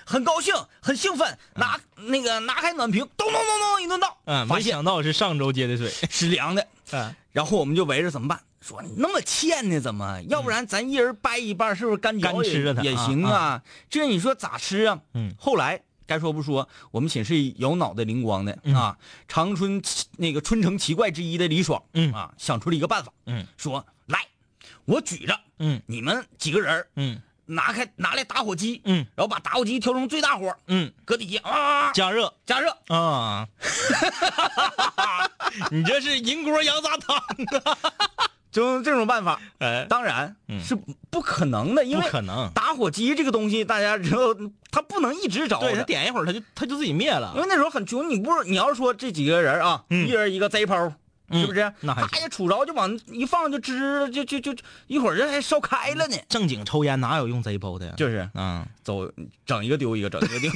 [0.04, 5.90] 很高兴，很兴奋，拿那个拿开暖瓶，咚咚咚咚一顿倒，嗯，没想到是上周接的水。
[6.10, 6.66] 是凉的。
[6.92, 8.40] 嗯然后我们就围着怎么办？
[8.62, 10.20] 说你那么欠呢，怎么？
[10.30, 13.62] 要不然咱一人掰一半，是不是干嚼也干吃着它也行啊？
[13.90, 14.98] 这你说咋吃啊？
[15.12, 18.96] 嗯后来该说不说，我们寝室有脑袋灵光的、啊，
[19.28, 19.82] 长春
[20.16, 22.12] 那个春城奇怪之一的李爽，嗯。
[22.12, 23.44] 啊，想出了一个办法，嗯。
[23.56, 24.26] 说来，
[24.84, 25.82] 我举着，嗯。
[25.86, 27.20] 你们几个人儿嗯。
[27.48, 29.06] 拿开拿来打火机，嗯。
[29.14, 32.32] 然后把打火机调成最大火，嗯，搁底下啊加热。
[32.44, 33.46] 加热，啊。
[35.70, 37.78] 你这是银锅羊杂汤啊！
[38.56, 39.38] 就用这种办法。
[39.58, 40.74] 哎，当然嗯是
[41.10, 44.34] 不可能的，因为不可能打火机这个东西，大家知道，
[44.70, 45.82] 它不能一直着对他。
[45.82, 47.42] 点一会儿，他就他就自己灭了因。
[47.42, 50.90] 为那时候很穷，你不是你要说这几个人啊，嗯一人一个贼抛，
[51.28, 51.70] 嗯是不是？
[51.82, 56.16] 那还他也杵着就往一放就支就就就就一会儿这还烧开了呢。
[56.30, 57.92] 正经抽烟哪有用贼包的呀？
[57.94, 59.06] 就是嗯走
[59.44, 60.50] 整一个丢一个，整一个丢，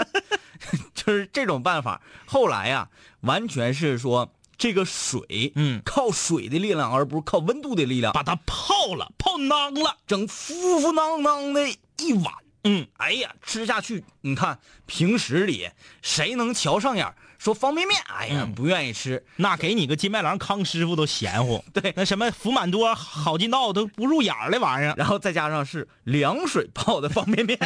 [0.94, 2.00] 就是这种办法。
[2.26, 2.88] 后来呀、
[3.20, 9.96] 完全是说这个水，嗯靠水的力量，而不是靠温度的力量，把它泡了，泡囊了。
[10.06, 11.68] 整敷敷囊囊的
[11.98, 12.34] 一碗。
[12.64, 15.70] 嗯，哎呀，吃下去，你看平时里
[16.02, 17.14] 谁能瞧上眼？
[17.38, 19.24] 说方便面，哎呀，嗯不愿意吃。
[19.36, 21.64] 那给你个金麦郎康师傅都嫌乎。
[21.72, 24.94] 对那什么福满多、好劲道都不入眼儿的玩意儿。
[24.96, 27.56] 然后再加上是凉水泡的方便面，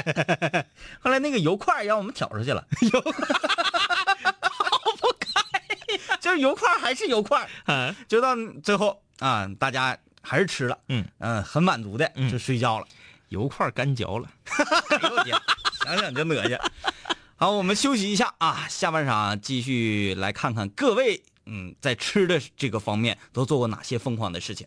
[1.00, 3.00] 后来那个油块儿让我们挑出去了， 油
[6.33, 12.87] 就是油块还是油块，嗯就到最后啊，大家还是吃了，嗯嗯，很满足的嗯就睡觉了。
[13.29, 14.29] 油块干嚼了。
[14.49, 15.37] 哎呦我天，
[15.85, 16.59] 想想就恶心。
[17.37, 24.66] 好，我们休息一下啊，下半场继续来看看各位嗯在吃的这个方面都做过哪些疯狂的事情。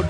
[0.00, 0.09] would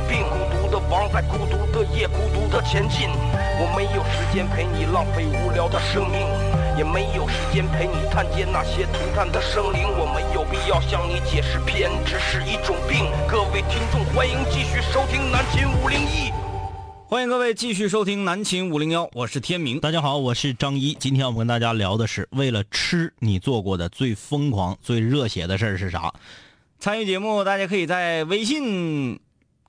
[0.07, 3.09] 病，孤独的王在孤独的夜，孤独的前进。
[3.59, 6.21] 我没有时间陪你浪费无聊的生命，
[6.77, 9.83] 也没有时间陪你探监那些涂炭的生灵。
[9.85, 13.05] 我没有必要向你解释偏执是一种病。
[13.27, 16.31] 各位听众，欢迎继续收听南秦五零一。
[17.07, 19.79] 欢迎各位继续收听南秦五零幺，我是天明。
[19.79, 20.93] 大家好，我是张一。
[20.93, 26.13] 今天我们跟大家聊的是，为了吃你做过的最疯狂、最热血的事儿是啥？
[26.79, 29.19] 参与节目，大家可以在微信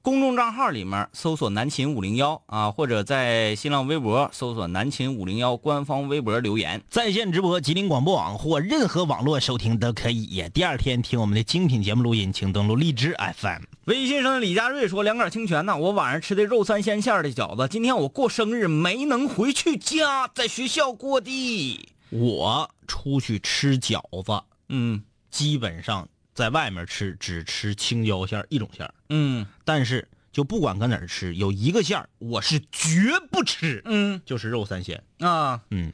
[0.03, 6.83] 公众账号里面搜索“南秦五零幺”啊，或者在新浪微博搜索“南秦五零幺”官方微博留言。
[6.91, 10.45] 在线直播吉林广播网或任何网络收听都可以。
[10.53, 13.63] 第二天听我们的精品节目录音，请登录荔枝 FM。
[13.85, 21.89] 微信上的李佳瑞说：“两杆清泉呐，我晚上吃的肉三鲜馅的饺子，今天我过生日没能回去家，在学校过的。
[22.11, 32.89] 我出去吃饺子，嗯基本上在外面吃只吃青椒馅儿一种馅儿，嗯但是就不管搁哪儿吃，有一个馅儿我是绝
[33.31, 35.03] 不吃，嗯就是肉三鲜。
[35.21, 35.93] 啊，嗯，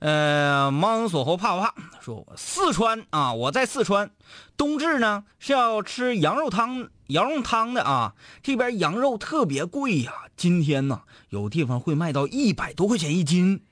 [0.00, 1.74] 呃，盲锁喉怕不怕？
[2.02, 4.10] 说我四川啊，我在四川，
[4.56, 8.14] 冬至呢是要吃羊肉汤，羊肉汤的啊。
[8.42, 13.62] 这边羊肉特别贵呀、今天呢有地方会卖到一百多块钱一斤，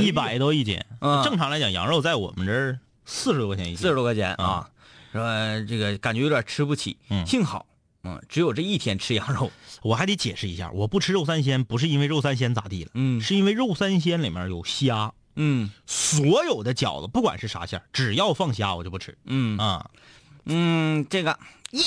[0.00, 0.82] 一百多一斤。
[1.00, 3.76] 嗯正常来讲，羊肉在我们这儿四十多块钱一斤。
[3.76, 4.70] 四十多块钱啊，
[5.12, 5.20] 说
[5.66, 6.96] 这个感觉有点吃不起。
[7.10, 7.66] 嗯幸好，
[8.04, 9.50] 嗯，只有这一天吃羊肉。
[9.82, 15.12] 我还得解释一下，我不吃肉三鲜，不是因为肉三鲜咋地了，嗯是因为肉三鲜里面有虾。
[15.40, 19.16] 嗯所有的饺子，不管是啥馅儿，只要放虾，我就不吃。
[19.24, 19.90] 嗯啊，
[20.46, 21.38] 嗯，这个
[21.70, 21.82] 耶。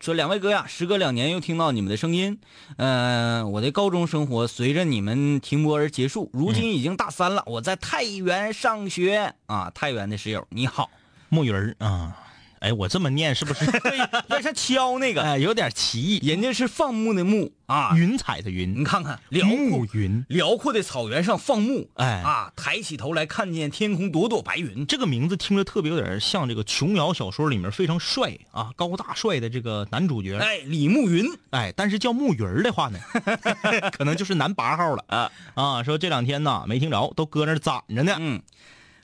[0.00, 2.38] 说两位哥呀，时隔两年又听到你们的声音，
[2.78, 9.70] 嗯、我的高中生活随着你们停播而结束，如今已经大三了，我在太原上学啊。
[9.74, 10.88] 太原的室友你好，
[11.28, 12.16] 木鱼儿啊，
[12.60, 13.64] 哎，我这么念是不是？
[14.28, 16.26] 那是敲那个， 哎，有点歧义。
[16.26, 20.24] 人家是放牧的牧啊，云彩的云你，看看辽阔云。
[20.28, 30.36] 辽阔的草原上放牧，哎啊，抬起头来看见天空朵朵白云，这个名字听着特别有点像这个琼瑶小说里面非常帅啊、高大帅的这个男主角。
[30.36, 32.98] 哎，李慕云哎，但是叫木鱼儿的话呢，
[33.90, 35.82] 可能就是男八号了啊啊！
[35.82, 38.14] 说这两天呢没听着，都搁那攒着呢。
[38.18, 38.42] 嗯，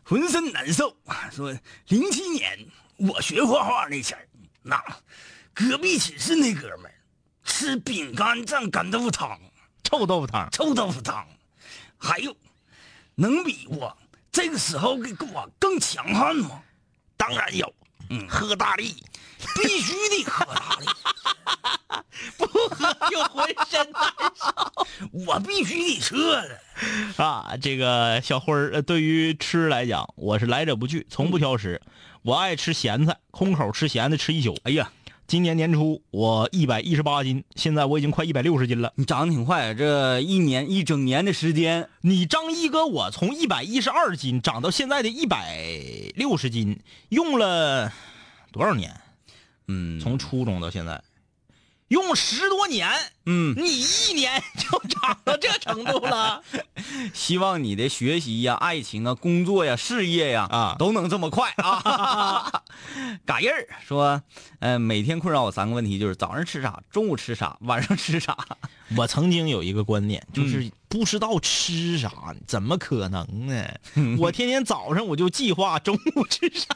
[0.03, 0.95] 浑身难受。
[1.33, 1.57] 说
[1.89, 2.59] 零七年
[2.97, 4.27] 我学画画那前儿，
[4.63, 4.83] 那
[5.53, 6.95] 隔壁寝室那哥们儿
[7.45, 9.39] 吃饼干蘸干豆腐汤、
[9.85, 11.27] 臭豆腐汤，臭豆腐汤，
[11.99, 12.37] 还有
[13.15, 13.97] 能比我
[14.33, 16.63] 这个时候给我更强悍吗？
[17.17, 17.73] 当然有，
[18.11, 19.03] 嗯喝大力，
[19.55, 20.87] 必须得喝大力，
[22.37, 24.03] 不喝就浑身难
[24.35, 26.59] 受我必须得撤了。
[27.17, 27.57] 啊！
[27.63, 31.81] 这个小辉儿，呃对于吃来讲，我是来者不拒，从不挑食。
[32.27, 34.59] 我爱吃咸菜，空口吃咸菜吃一宿。
[34.65, 34.91] 哎呀，
[35.29, 38.93] 今年年初我一百一十八斤，现在我已经快一百六十斤了。
[38.97, 45.57] 你长得挺快，这一年一整年的时间，你张一哥，我从一百一十二斤长到现在的一百
[46.17, 47.93] 六十斤，用了
[48.51, 48.93] 多少年？
[49.69, 51.01] 嗯从初中到现在，
[51.89, 52.89] 用十多年。
[53.29, 56.41] 嗯，你一年就长到这程度了？
[57.13, 62.63] 希望你的学习呀、爱情啊、工作呀、事业呀啊都能这么快啊！
[63.27, 64.23] 嘎印儿说，
[64.61, 68.37] 呃，每天困扰我三个问题，就是早上吃啥，中午吃啥，晚上吃啥。
[68.97, 72.13] 我曾经有一个观念，就是不知道吃啥，
[72.47, 73.67] 怎么可能呢？
[74.19, 76.69] 我天天早上我就计划中午吃啥。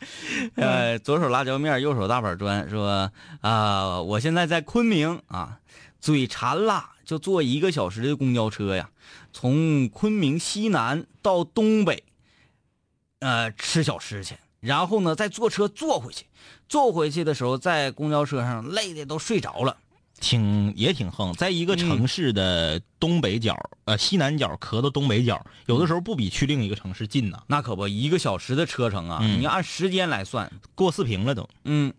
[0.56, 3.10] 呃，左手辣椒面，右手大板砖，说
[3.40, 5.60] 啊、我现在在昆明啊，
[6.00, 8.90] 嘴馋了，就坐一个小时的公交车呀，
[9.32, 12.04] 从昆明西南到东北，
[13.20, 16.26] 呃，吃小吃去，然后呢再坐车坐回去，
[16.68, 19.76] 坐回去的时候在公交车上累的都睡着了。
[20.20, 23.56] 挺也挺横，在一个城市的东北角，
[23.86, 31.48] 呃西南角咳到东北角，有的时候不比去另一个城市近呢，那可不，一个小时的车程啊，嗯你按时间来算，过四平了都。
[31.64, 31.92] 嗯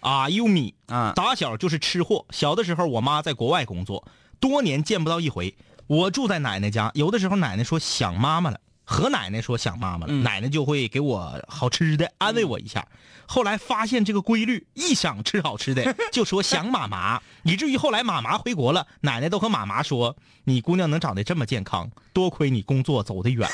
[0.00, 2.24] 啊，优米啊，打小就是吃货。
[2.30, 4.06] 小的时候，我妈在国外工作，
[4.38, 5.52] 多年见不到一回。
[5.88, 8.60] 我住在奶奶家，有的时候奶奶说想妈妈了，
[8.90, 12.88] 和奶奶说想妈妈了，嗯奶奶就会给我好吃的，安慰我一下。
[13.26, 23.46] 后来发现这个规律，一想吃好吃的 就说想妈妈，以至于后来妈妈回国了，奶奶都和妈妈说：“你姑娘能长得这么健康，多亏你工作走得远。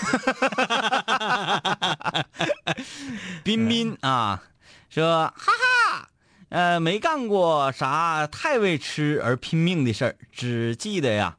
[3.42, 4.40] 彬彬啊，
[4.88, 6.08] 说哈哈，
[6.50, 11.36] 呃，没干过啥太为吃而拼命的事儿，只记得呀，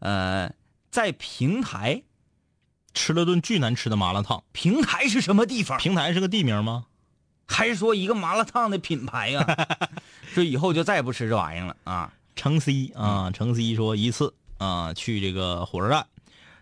[0.00, 0.52] 呃，
[0.90, 2.02] 在平台，”
[2.96, 4.42] 吃了顿巨难吃的麻辣烫。
[4.52, 5.78] 平台是什么地方？
[5.78, 6.86] 平台是个地名吗？
[7.46, 9.68] 还是说一个麻辣烫的品牌呀、
[10.34, 12.12] 这以后就再也不吃这玩意儿了啊？
[12.34, 16.06] 程 C 啊，程 C 说一次啊去这个火车站，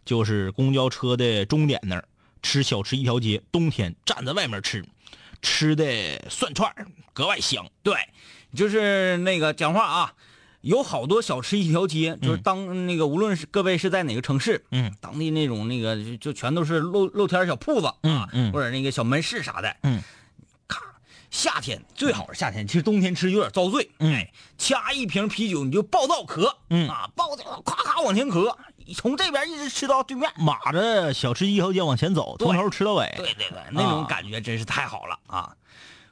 [0.05, 2.05] 就是公交车的终点那儿
[2.43, 4.85] 吃小吃一条街，冬天站在外面吃，
[5.41, 6.70] 吃的涮串
[7.12, 7.66] 格外香。
[7.82, 7.95] 对，
[8.55, 10.12] 就是那个讲话啊，
[10.65, 12.43] 有好多小吃一条街，就是嗯。
[12.43, 18.29] 当那个无论是各位是在哪个城市，嗯，当地那种那个就就全都是露露天小铺子啊，嗯。
[18.33, 20.03] 嗯或者那个小门市啥的，嗯，
[20.67, 20.81] 咔，
[21.31, 24.15] 夏天最好是夏天，其实冬天吃有点遭罪，嗯。
[24.15, 26.89] 哎，掐一瓶啤酒你就暴躁咳，嗯。
[26.89, 28.57] 啊，暴躁咔咔往前咳，
[28.97, 33.12] 从这边一直吃到对面，码着小吃一条街往前走，从头吃到尾。
[33.19, 34.07] 对对对，那种啊。
[34.09, 35.55] 感觉真是太好了啊！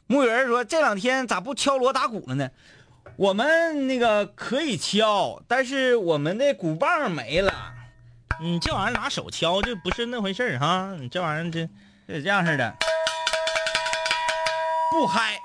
[0.08, 2.50] 木人说这两天咋不敲锣打鼓了呢？
[3.16, 7.52] 我们那个可以敲，但是我们的鼓棒没了，
[8.40, 10.94] 你这玩意儿拿手敲，这不是那回事儿哈。
[10.98, 11.68] 你这玩意儿这
[12.14, 12.74] 是这样式的，
[14.90, 15.38] 不嗨。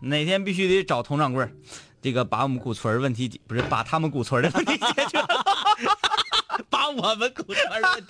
[0.00, 1.52] 哪天必须得找佟掌柜儿，
[2.02, 5.44] 这个把我们古村儿问题解不是把他们古村儿的问题解决了，
[6.68, 8.06] 把我们鼓圈问题。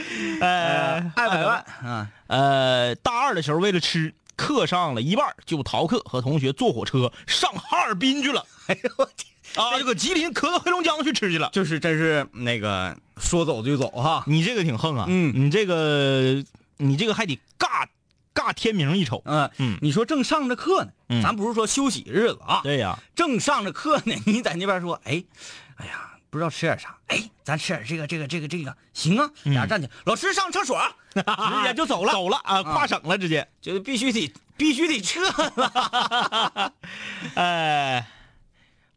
[0.40, 2.08] 呃，二百万啊！
[2.26, 8.42] 呃，大二的时候为了吃，课上了一半就逃课，和同学坐火车上哈尔滨去了。
[8.68, 11.50] 哎呦我天，啊，这个吉林咳到黑龙江去吃去了。
[11.52, 14.24] 就是真是那个说走就走哈。
[14.26, 16.42] 你这个挺横啊，嗯你这个
[16.78, 17.86] 你这个还得尬
[18.34, 19.20] 尬天明一瞅。
[19.26, 25.22] 嗯嗯你说正上着课呢，嗯咱不是说休息日子啊，对呀，正上着课呢，你在那边说，哎，
[25.76, 30.80] 哎呀，不知道吃点啥，哎，咱吃点这个这个这个这个，行啊，俩人站起来，老师上厕所，
[31.12, 31.22] 直
[31.64, 32.36] 接就走了，走了。
[32.44, 33.46] 啊，跨省了直接。
[33.60, 35.20] 就是必须得必须得撤。
[35.56, 36.72] 了，
[37.34, 38.06] 哎，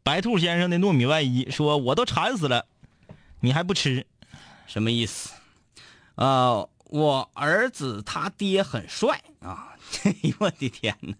[0.02, 2.66] 白兔先生的糯米外衣说：“我都馋死了，
[3.40, 4.06] 你还不吃？
[4.66, 5.30] 什么意思？
[6.14, 9.20] 呃，我儿子他爹很帅。
[9.40, 9.74] 啊，
[10.04, 11.14] 哎呦我的天哪！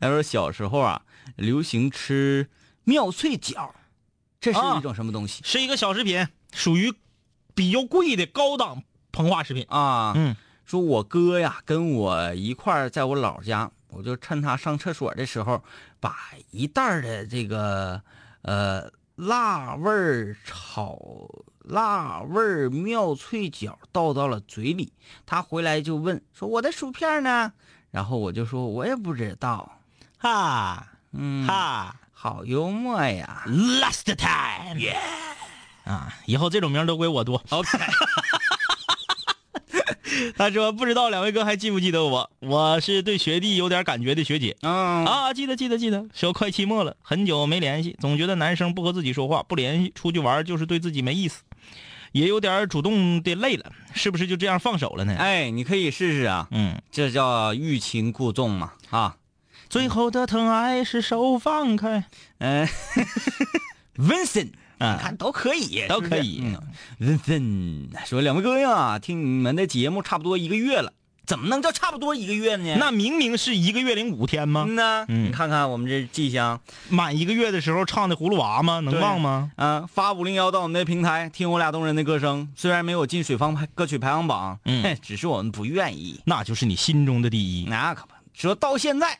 [0.00, 1.00] 他说小时候啊，
[1.36, 2.48] 流行吃
[2.84, 3.74] 妙脆角，
[4.46, 6.94] 这是啊一种什么东西是一个小食品，属于
[7.52, 9.66] 比较贵的高档膨化食品。
[9.68, 10.12] 啊？
[10.14, 15.64] 嗯，说我哥呀跟我一块儿在我姥家，我就趁他上厕所的时候，
[15.98, 16.16] 把
[16.52, 18.00] 一袋的这个
[18.42, 20.96] 呃辣味儿炒
[21.64, 24.92] 辣味儿妙脆角倒到了嘴里。
[25.26, 27.52] 他回来就问说我的薯片呢？
[27.90, 29.80] 然后我就说我也不知道。
[30.18, 33.44] 哈嗯，哈好幽默呀。
[33.46, 34.80] ，last time，
[35.84, 37.40] 啊，以后这种名都归我多。
[37.50, 37.68] OK，
[40.34, 42.30] 他说不知道两位哥还记不记得我？
[42.40, 44.56] 我是对学弟有点感觉的学姐。
[44.62, 51.42] 嗯啊，记得记得记得，说快期末了，很久没联系，总觉得男生不和自己说话，不联系，出去玩就是对自己没意思，
[52.12, 55.14] 也有点主动的累了，是不是就这样放手了呢？
[55.18, 59.14] 哎，你可以试试啊，嗯，这叫欲擒故纵嘛啊。
[59.68, 62.04] 最后的疼爱是手放开。
[62.38, 62.66] 嗯、
[63.96, 66.42] Vincent，啊你看都可以，都可以
[67.00, 70.92] 嗯 Vincent 说两位哥呀，听你们的节目差不多一个月了，
[71.26, 72.76] 怎么能叫差不多一个月呢？
[72.78, 74.64] 那明明是一个月零五天吗？
[74.68, 78.80] 嗯呐，嗯你看看我们这迹象满一个月的时候唱的葫芦娃吗？
[78.80, 79.50] 能忘吗？
[79.56, 82.48] 啊，发五零幺到我们的平台，听我俩动人的歌声。
[82.54, 86.20] 虽然没有进水方排歌曲排行榜，嗯只是我们不愿意。
[86.26, 87.64] 那就是你心中的第一。
[87.64, 89.18] 那可不，说到现在，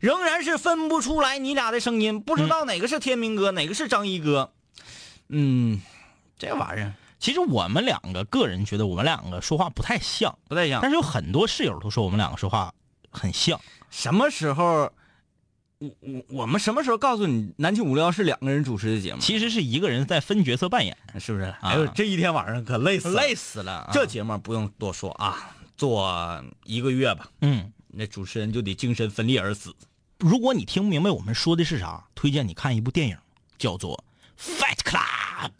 [0.00, 4.52] 仍然是分不出来你俩的声音，不知道哪个是天明哥，哪个是张一哥。
[5.28, 5.80] 嗯，
[6.36, 10.90] 这玩意儿其实我们两个个人觉得我们两个说话不太像，不太像但。
[10.90, 12.74] 是有很多室友都说我们两个说话
[13.10, 13.60] 很像。
[13.90, 14.90] 什么时候？
[15.80, 19.20] 我我我们什么时候告诉你南青五幺是两个人主持的节目？
[19.22, 21.54] 其实是一个人在分角色扮演，是不是？
[21.62, 23.90] 哎呦，这一天晚上可累死了，累死了啊。
[23.90, 29.74] 这节目不用多说啊，做一个月吧，嗯，那主持人就得精神分裂而死。
[30.20, 33.16] 如果你听不明白我们说的是啥，推荐你看一部电影，
[33.58, 34.04] 叫做
[34.60, 35.50] 《Fight Club》，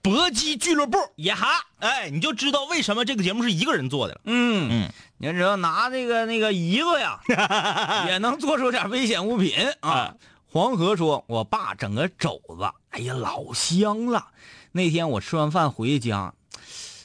[0.00, 0.96] 搏击俱乐部。
[1.16, 1.46] 也哈，
[1.80, 4.20] 哎，你就知道为什么这个节目是一个人做的了。
[4.24, 7.20] 嗯嗯，你知道拿那个那个椅子呀，
[8.08, 10.14] 也能做出点危险物品啊。
[10.46, 14.28] 黄河说：“我爸整个肘子，哎呀，老香了。
[14.72, 16.32] 那天我吃完饭回家，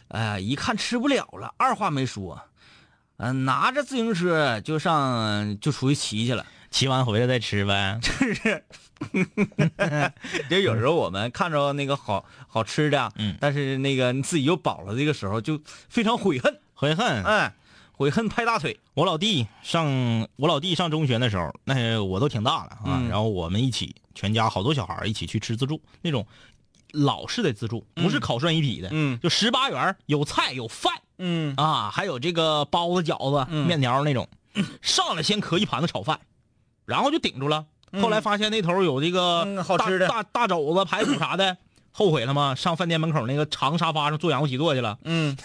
[0.07, 2.41] 哎呀，一看吃不了了，二话没说，
[3.17, 6.45] 嗯、拿着自行车就上就出去骑去了。
[6.71, 7.99] 骑完回来再吃呗。
[8.01, 8.63] 就是，
[10.49, 13.37] 就有时候我们看着那个好好吃的，嗯。
[13.39, 15.59] 但是那个自己又饱了，这个时候就
[15.89, 17.23] 非常悔恨，悔恨。
[17.23, 17.53] 哎，
[17.91, 18.79] 悔恨拍大腿。
[18.93, 23.09] 我老弟上我老弟上中学的时候，那我都挺大了啊，嗯。
[23.09, 26.25] 然后我们一起全家好多小孩一起去吃自助，那种
[26.91, 29.19] 老式的自助，不是烤涮一体的，嗯。
[29.19, 31.53] 就十八元有菜有饭嗯。
[31.57, 33.67] 啊，还有这个包子、饺子、嗯。
[33.67, 34.27] 面条那种，
[34.81, 36.19] 上来先磕一盘子炒饭，
[36.85, 37.65] 然后就顶住了。
[38.01, 41.57] 后来发现那头有这个嗯好吃的大大大肘子、排骨啥的，
[41.91, 42.55] 后悔了吗？
[42.55, 45.35] 上饭店门口那个长沙发上做仰卧起坐去了，嗯，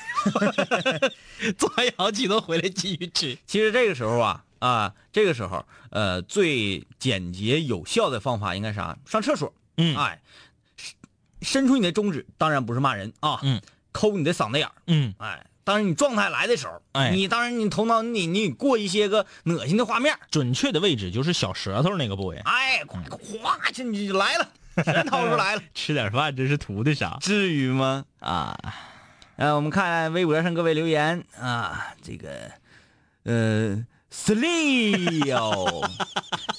[1.58, 3.36] 做完仰卧起坐回来继续吃。
[3.46, 8.96] 其实这个时候啊啊，这个时候呃，最简洁有效的方法应该啥？
[9.06, 9.52] 上厕所。
[9.78, 10.20] 嗯哎，
[11.42, 13.60] 伸出你的中指，当然不是骂人啊，嗯，
[13.92, 14.72] 抠你的嗓子眼儿。
[14.86, 22.38] 嗯，哎，当然你状态来的时候，哎你当然你头脑你你过一些个恶心的画面，准确的位置就是小舌头那个部位。
[22.44, 23.02] 哎，嗯
[23.42, 24.48] 哗，这你就来了，
[24.84, 28.04] 全掏出来了， 吃点饭这是图的啥至于吗？
[28.20, 28.56] 啊？
[29.34, 32.30] 呃，我们看微博上各位留言啊，这个
[33.24, 35.90] 呃 s l e o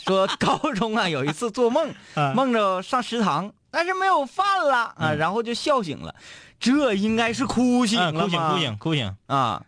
[0.06, 6.14] 说高中啊有一次做梦，啊梦着上食堂，但是没有饭了啊，然后就笑醒了，
[6.60, 9.16] 这应该是哭醒嗯，哭醒，哭醒，哭醒！
[9.28, 9.62] 啊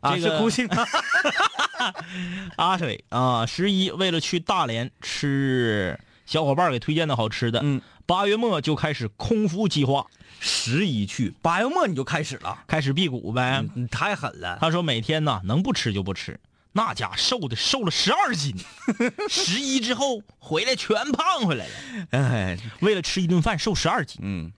[0.00, 0.86] 啊这个是哭醒了，
[2.56, 10.06] 阿水啊，十一为了去大连吃小伙伴给推荐的好吃的，嗯，八月末就开始空腹计划，
[10.40, 11.34] 十一去。
[11.40, 13.64] 八月末你就开始了，开始辟谷呗。
[13.74, 16.38] 你太狠了，他说每天呢能不吃就不吃，
[16.76, 18.52] 那家瘦的瘦了十二斤，
[19.30, 21.72] 十一之后回来全胖回来了。
[22.10, 24.52] 哎，为了吃一顿饭瘦十二斤，嗯，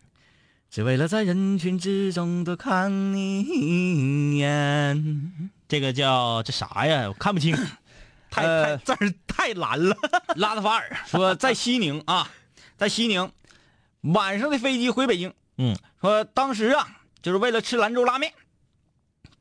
[0.70, 5.30] 只为了在人群之中多看你一眼。
[5.68, 7.08] 这个叫这啥呀？
[7.08, 7.54] 我看不清，
[8.30, 9.94] 太字儿太蓝了。
[10.36, 12.30] 拉德法尔说，在西宁啊，
[12.78, 13.30] 在西宁，
[14.00, 15.34] 晚上的飞机回北京。
[15.58, 18.32] 嗯，说当时啊，就是为了吃兰州拉面，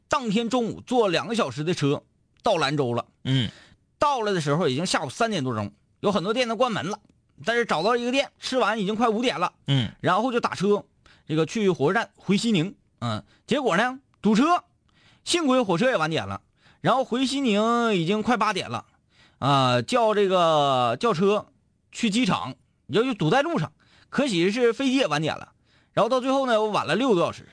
[0.09, 2.03] 当天中午坐两个小时的车
[2.45, 3.03] 到兰州了。
[3.23, 3.49] 嗯
[3.97, 6.99] 到了的时候已经下午三点多钟，有很多店都关门了，
[7.43, 10.85] 但是找到一个店，吃完已经快五点了，嗯然后就打车，
[11.27, 12.75] 这个去火车站回西宁。
[12.99, 14.63] 嗯，结果呢堵车，
[15.23, 16.41] 幸亏火车也晚点了，
[16.81, 18.85] 然后回西宁已经快八点了，
[19.39, 21.47] 啊、叫这个叫车
[21.91, 22.53] 去机场，
[22.87, 23.71] 要就堵在路上，
[24.09, 25.53] 可喜是飞机也晚点了，
[25.93, 27.47] 然后到最后呢，我晚了六个多小时。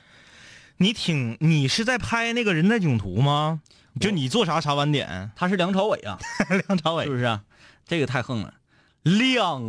[0.76, 3.62] 你挺你是在拍那个人在囧途吗？
[4.00, 5.30] 就你做啥啥晚点？
[5.36, 6.18] 他是梁朝伟啊，
[6.66, 7.44] 梁朝伟是不是、啊？
[7.84, 8.54] 这个太横了，
[9.02, 9.62] 亮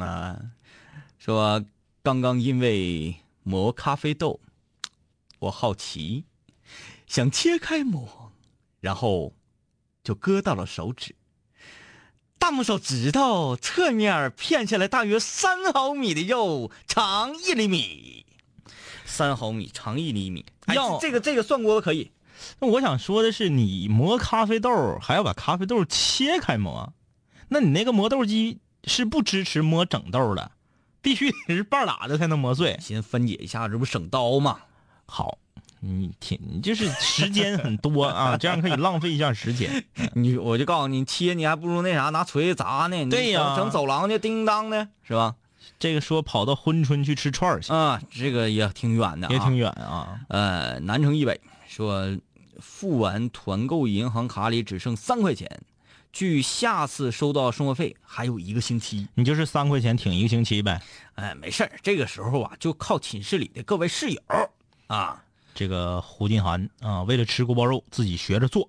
[0.00, 0.38] 啊！
[1.18, 1.64] 说
[2.02, 4.40] 刚刚因为磨咖啡豆，
[5.40, 6.24] 我好奇，
[7.06, 8.32] 想切开磨，
[8.80, 9.34] 然后
[10.04, 11.16] 就割到了手指。
[12.38, 18.24] 大拇手指头侧面片下来大约三毫米的肉，长一厘米，
[19.04, 20.46] 三毫米长一厘米。
[20.66, 22.12] 哎要这个这个涮锅子可以，
[22.60, 26.92] 那我想说的是，你磨咖啡豆还要把咖啡豆切开磨，
[27.48, 30.50] 那你那个磨豆机是不支持磨整豆的，
[31.00, 32.78] 必须得是半拉的才能磨碎。
[32.80, 34.58] 先分解一下，这不省刀吗？
[35.06, 35.38] 好，
[35.80, 39.84] 你挺你就是时间很多啊，这样可以浪费一下时间。
[40.14, 43.08] 你我就告诉你，切你还不如那啥拿锤子砸呢。
[43.08, 45.34] 对呀整整走廊去叮当的是吧？
[45.78, 49.56] 这个说跑到珲春去吃串儿去，啊，这个也挺远的、啊，也挺。
[49.56, 50.18] 远啊。
[50.28, 52.04] 呃，南城以北说，
[52.58, 55.60] 付完团购银行卡里只剩三块钱，
[56.12, 59.08] 距下次收到生活费还有一个星期。
[59.14, 60.80] 你就是三块钱挺一个星期呗。
[61.14, 64.20] 哎，没事儿这个时候啊，就靠寝室里的各位室友
[64.86, 65.22] 啊。
[65.54, 68.68] 这个胡金涵啊，为了吃锅包肉自己学着做，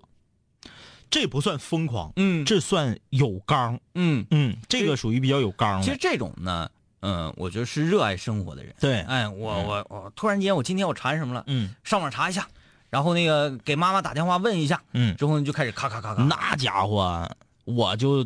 [1.11, 3.79] 这不算疯狂，嗯这算有刚。
[3.93, 5.83] 嗯，嗯，这个属于比较有刚。
[5.83, 6.67] 其实这种呢，
[7.01, 8.73] 嗯，我觉得是热爱生活的人。
[8.79, 11.43] 对，哎，我我我突然间，我今天我馋什么了？
[11.45, 12.47] 嗯上网查一下，
[12.89, 16.23] 然后那个给妈妈打电话问一下，嗯，之后呢就开始咔咔咔咔。
[16.23, 17.29] 那家伙，
[17.65, 18.25] 我就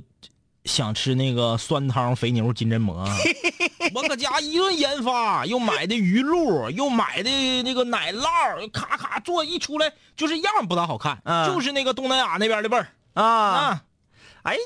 [0.66, 3.06] 想吃那个酸汤肥牛金针蘑，
[3.94, 7.30] 我搁家一顿研发，又买的鱼露，又买的
[7.64, 8.26] 那个奶酪，
[8.72, 11.46] 咔咔做一出来就是样不大好看，嗯。
[11.54, 12.88] 就是那个东南亚那边的味儿。
[13.14, 13.84] 啊，啊。
[14.44, 14.58] 哎，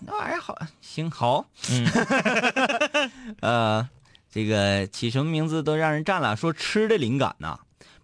[0.00, 3.10] 那玩意儿好，行好，嗯，
[3.40, 3.88] 呃，
[4.30, 6.36] 这个起什么名字都让人占了。
[6.36, 7.58] 说吃的灵感呐、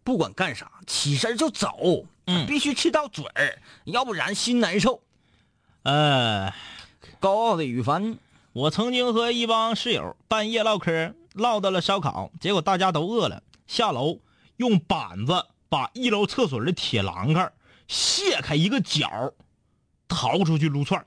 [0.04, 2.46] 不管干啥，起身就走，嗯。
[2.46, 5.00] 必须吃到嘴儿，要不然心难受。
[5.82, 6.52] 呃，
[7.20, 8.18] 高傲的羽凡，
[8.52, 13.42] 我曾经和一帮室友半夜唠嗑，唠到了烧烤，结果大家都饿了。
[13.66, 14.18] 下楼
[14.56, 17.52] 用板子把一楼厕所的铁栏杆
[17.88, 19.32] 卸开一个角，
[20.08, 21.04] 逃出去撸串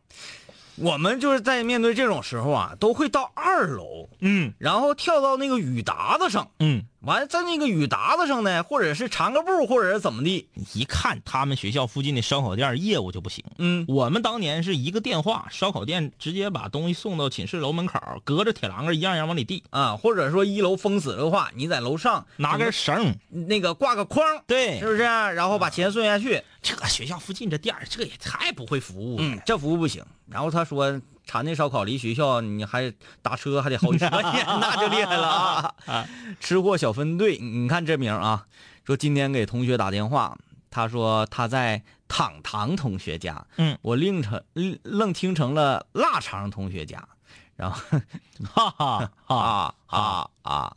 [0.78, 4.54] 我们就是在面对这种时候啊，都会到二楼，嗯。
[4.58, 13.44] 然后跳到那个雨搭子上，嗯，完在那个雨搭子上呢，或者是缠个布，或者是怎么地，一看他们学校附近的烧烤店业务就不行。
[13.60, 23.16] 嗯，我们当年是一个电话，烧烤店直接把东西送到寝室楼门口，隔着铁栏杆一样一样往里递，啊，或者说一楼封死的话，你在楼上拿根绳。
[23.30, 25.04] 那个挂个筐，对是不是？
[25.04, 29.24] 然后把钱送下去，这学校附近这店这也太不会服务了。
[29.24, 30.04] 嗯，这服务不行。
[30.28, 36.08] 然后他说，馋那烧烤离学校你还打车还得好几十块钱，那就厉害了啊！
[36.40, 38.46] 吃货小分队，你看这名啊，
[38.86, 40.38] 说今天给同学打电话，
[40.70, 44.42] 他说他在糖糖同学家，嗯，我另成
[44.84, 47.08] 愣听成了腊肠同学家，
[47.56, 47.82] 然后
[48.54, 50.76] 哈哈 哈，啊啊啊，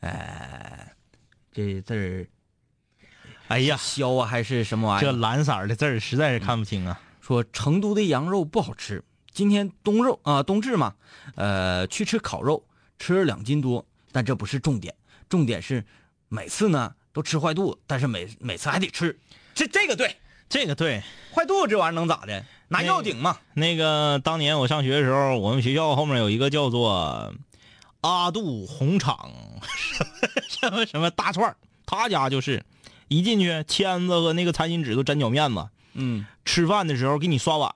[0.00, 0.94] 哎，
[1.52, 2.26] 这字儿
[3.48, 5.12] 哎呀，削啊还是什么玩意儿？
[5.12, 6.98] 这蓝色的字儿实在是看不清啊。
[7.20, 10.94] 说成都的羊肉不好吃，今天冬肉啊、冬至嘛，
[11.34, 12.64] 呃，去吃烤肉，
[12.98, 14.94] 吃了两斤多，但这不是重点，
[15.28, 15.84] 重点是
[16.28, 19.18] 每次呢都吃坏肚子，但是每每次还得吃，
[19.54, 20.16] 这这个对，
[20.48, 21.02] 这个对，
[21.34, 22.44] 坏肚子这玩意儿能咋的？
[22.68, 27.34] 拿药顶嘛，那个当年我上学的时候，我们学校后面有一个叫做
[28.00, 29.30] 阿杜红场
[30.48, 31.56] 什么什么大串儿。
[31.84, 32.64] 他家就是
[33.08, 36.26] 一进去签子和那个餐巾纸都粘脚面子，嗯。
[36.44, 37.72] 吃饭的时候给你刷碗，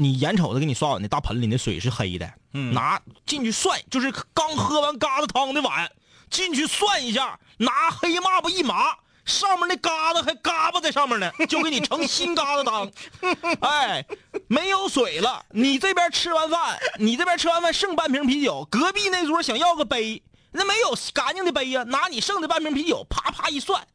[0.00, 5.92] 你眼瞅着给你刷碗那大盆里那水是黑的，嗯拿进去涮，就是刚喝完疙瘩汤的碗，
[6.30, 8.74] 进去涮一下，拿黑抹布一抹，
[9.26, 12.90] 上面那疙瘩还嘎巴在上面呢，就给你盛新疙瘩汤。
[13.60, 14.06] 哎，
[14.48, 20.22] 没有水了，你这边吃完饭，你这边吃完饭剩半瓶啤酒，隔壁那桌想要个杯，
[20.52, 23.86] 那没有干净的杯呀，拿你剩的半瓶啤酒，啪啪一涮，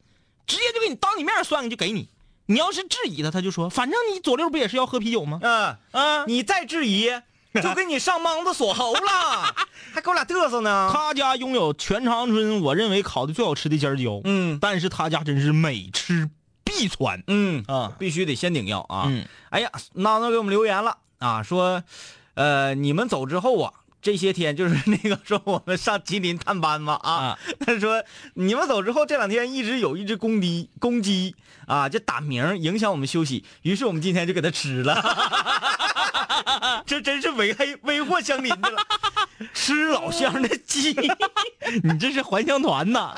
[0.46, 2.10] 直接就给你当你面涮就给你。
[2.48, 5.40] 你要是质疑他，他就说，反正你左六不也是要喝啤酒吗？
[5.42, 7.10] 嗯嗯，你再质疑，
[7.54, 9.56] 就给你上莽子锁喉了，
[9.94, 10.90] 还给我俩嘚瑟呢。
[10.94, 16.30] 他家拥有全长春我认为烤的最好吃的尖椒，嗯但是他家真是每吃
[16.64, 17.94] 必传嗯啊。
[17.98, 19.06] 必须得先顶药啊。
[19.08, 21.82] 嗯，哎呀，娜娜给我们留言了啊，说，
[22.36, 23.74] 呃，你们走之后啊，
[24.06, 28.04] 这些天就是那个说我们上吉林探班嘛啊啊，他说
[28.36, 31.36] 你们走之后这两天一直有一只公鸡公鸡
[31.66, 35.02] 啊，就打鸣影响我们休息，于是我们今天就给它吃了，
[36.86, 38.80] 这真是危黑危祸乡邻的了，
[39.56, 40.96] 吃老乡的鸡。
[41.82, 43.16] 你这是还乡团呐？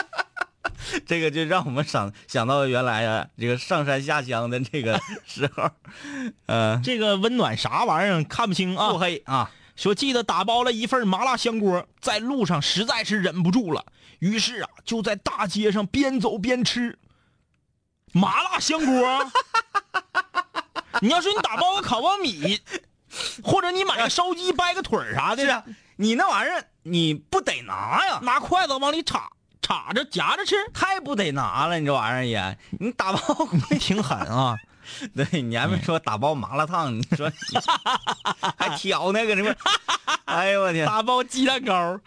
[1.05, 5.69] 这个就让我们想想到原来啊，这个上山下乡的这个时候，
[6.45, 8.91] 呃，这个温暖啥玩意儿看不清啊。
[8.91, 8.97] 腹。
[8.97, 13.85] 黑啊，说记得打包了一份麻辣香锅，在路上实在是忍不住了，
[14.19, 16.97] 于是啊就在大街上边走边吃
[18.11, 19.31] 麻辣香锅。
[20.99, 22.59] 你要说你打包个烤苞米，
[23.43, 25.63] 或者你买个烧鸡掰个腿儿啥的，是啊，
[25.97, 29.29] 你那玩意儿你不得拿呀，拿筷子往里插
[29.61, 33.19] 插着夹着吃，太不得拿了，你这玩意儿也，你打包，
[33.79, 34.57] 挺狠啊！
[35.15, 37.31] 对你还没说打包麻辣烫，你说
[38.57, 39.53] 还挑那个什么，
[40.25, 41.99] 哎呦我天，打包鸡蛋糕，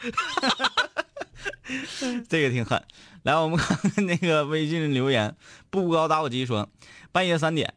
[2.29, 2.83] 这个挺狠。
[3.23, 5.37] 来，我们看看那个微信留言，
[5.69, 6.69] 步步高打火机说，
[7.13, 7.75] 半夜三点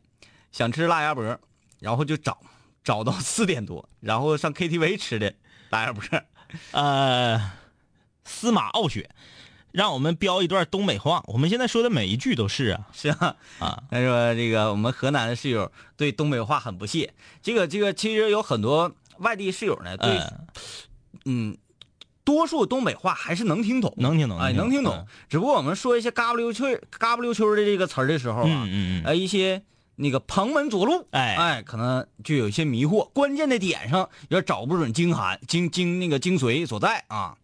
[0.52, 1.38] 想吃辣鸭脖，
[1.80, 2.40] 然后就找
[2.84, 5.34] 找到四点多，然后上 KTV 吃的
[5.70, 6.02] 辣鸭脖。
[6.72, 7.52] 呃，
[8.24, 9.10] 司马傲雪，
[9.74, 11.22] 让我们标一段东北话。
[11.26, 12.88] 我们现在说的每一句都是啊。
[12.94, 17.14] 是啊，啊，他说这个我们河南的室友对东北话很不屑。
[17.42, 20.34] 这个这个其实有很多外地室友呢，对，呃
[21.26, 21.58] 嗯，
[22.24, 25.06] 多数东北话还是能听懂，能听懂，哎，能听懂嗯。
[25.28, 29.64] 只不过我们说一些嘎不溜秋、嘎不溜秋的这个词儿的时候啊，嗯嗯一些
[29.96, 31.36] 那个旁门左路，哎。
[31.36, 37.36] 哎，可能就有一些迷惑，关键的点上有点找不准精含精精那个精髓所在啊。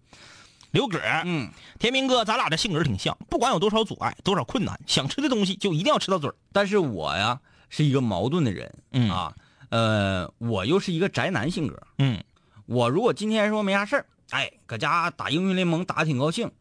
[0.71, 1.49] 刘葛，嗯，
[1.79, 6.35] 天明哥，咱俩这性格挺像，不管有多少阻碍，多少困难，想吃的东西就一定要吃到嘴儿。
[6.51, 7.39] 但是我呀
[7.69, 9.33] 是一个矛盾的人，嗯啊，
[9.69, 11.81] 呃，我又是一个宅男性格。
[11.97, 12.23] 嗯
[12.67, 16.51] 我如果今天说没啥事儿，哎，搁家打英雄联盟打的挺高兴，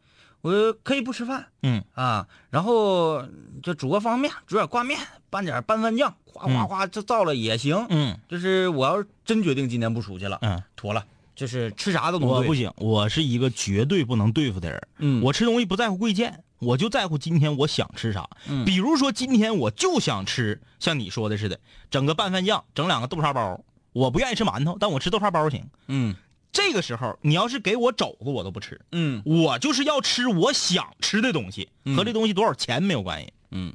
[0.41, 3.23] 我可以不吃饭嗯啊，然后
[3.61, 4.99] 就煮个方便面，煮点挂面，
[5.29, 7.85] 拌点拌饭酱，哗哗哗就造了也行。
[7.89, 11.05] 嗯就是我要是真决定今天不出去了，嗯，妥了，
[11.39, 14.87] 就是吃啥都我不行，我是一个绝对不能对付的人。
[14.97, 18.29] 嗯我吃东西不在乎贵贱，我就在乎今天我想吃啥。
[18.49, 21.57] 嗯比如说今天我就想吃像你说的似的，
[21.89, 23.63] 整个拌饭酱，整两个豆沙包。
[23.93, 25.65] 我不愿意吃馒头，但我吃豆沙包行。
[25.87, 26.13] 嗯
[26.51, 28.81] 这个时候你要是给我肘子，我都不吃。
[28.91, 33.31] 嗯我就是要吃我想吃的东西，和这东西多少钱没有关系。
[33.51, 33.73] 嗯，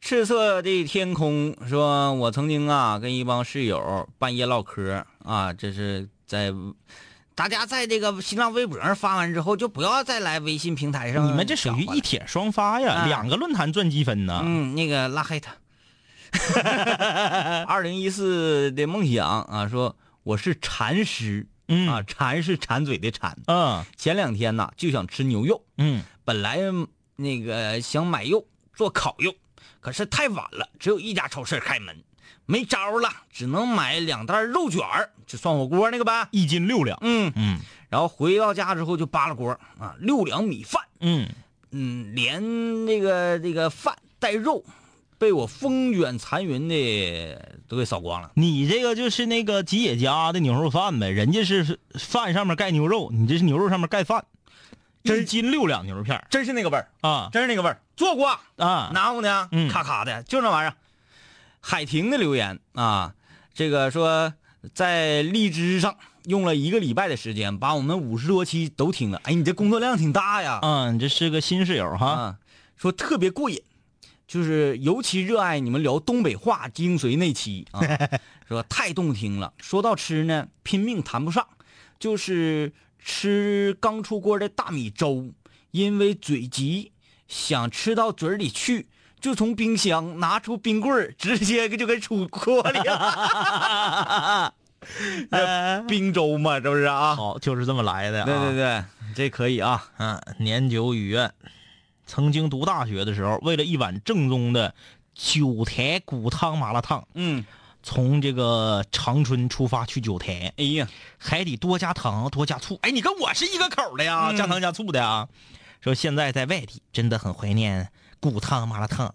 [0.00, 6.50] 赤色的天空说，我曾经啊跟一帮室友半夜唠嗑啊，这是在
[7.34, 11.26] 大家在这个新浪微博上发完之后，就不要再来微信平台上。
[11.26, 12.00] 你们这属于一。
[12.00, 14.40] 帖双发呀，啊两个论坛赚积分呢。
[14.42, 15.54] 嗯，那个拉黑他。
[17.68, 23.36] 二零一四的梦想啊，说我是馋师嗯啊，馋是馋嘴的馋。
[23.46, 26.58] 嗯前两天呢就想吃牛肉，嗯本来
[27.16, 29.34] 那个想买肉做烤肉，
[29.80, 32.02] 可是太晚了，只有一家超市开门，
[32.46, 36.28] 没招了，只能买两袋肉卷儿，就涮火锅那个呗。
[36.30, 36.98] 一斤六两。
[37.02, 37.58] 嗯，嗯
[37.88, 41.28] 然后回到家之后就扒拉锅啊，六两米饭，嗯，
[41.70, 44.64] 嗯，连那个这个饭带肉，
[45.18, 48.30] 被我风卷残云的都给扫光了。
[48.34, 54.24] 你这个就是那个吉野家的牛肉饭呗，人家是饭上面盖牛肉，你这是牛肉上面盖饭，
[55.02, 58.38] 一斤六两牛肉片真是那个味儿，啊真是那个味儿，做过。
[58.56, 58.90] 啊！
[58.94, 59.48] 哪有呢？
[59.50, 60.74] 嗯咔咔的，就那玩意儿。
[61.64, 63.14] 海婷的留言啊，
[63.54, 64.34] 这个说
[64.74, 69.20] 在荔枝上用了一个礼拜的时间，把我们五十多期都听了。
[69.24, 70.58] 哎，你这工作量挺大呀。
[70.60, 72.06] 嗯，你这是个新室友哈。
[72.06, 72.38] 啊，
[72.76, 73.62] 说特别过瘾，
[74.26, 77.80] 就是尤其热爱你们聊东北话精髓那期啊，
[78.46, 79.54] 说太动听了。
[79.58, 81.46] 说到吃呢，拼命谈不上，
[82.00, 85.32] 就是吃刚出锅的大米粥，
[85.70, 86.90] 因为嘴急，
[87.28, 88.88] 想吃到嘴里去。
[89.22, 94.52] 就从冰箱拿出冰棍儿，直接就给杵锅里了。
[95.30, 97.14] 这冰粥嘛，这不是啊？
[97.14, 98.26] 好，就是这么来的、啊。
[98.26, 99.88] 对对对，这可以啊。
[99.98, 101.32] 嗯，年久雨怨。
[102.04, 104.74] 曾经读大学的时候，为了一碗正宗的
[105.14, 107.44] 九台骨汤麻辣烫，嗯，
[107.84, 112.76] 从这个长春出发去九台，哎呀，还得多加糖多加醋。
[112.82, 115.28] 哎，你跟我是一个口的呀，嗯加糖加醋的啊。
[115.80, 117.88] 说现在在外地，真的很怀念
[118.30, 119.14] 骨汤麻辣烫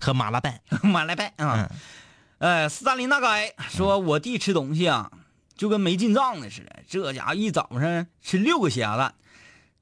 [0.00, 0.60] 和麻辣拌。
[0.82, 1.68] 麻辣拌啊。
[1.70, 1.78] 嗯
[2.38, 5.10] 呃，斯大林大概说，我弟吃东西啊，
[5.56, 6.82] 就跟没进账的似的。
[6.86, 9.14] 这家伙一早上吃六个咸鸭蛋，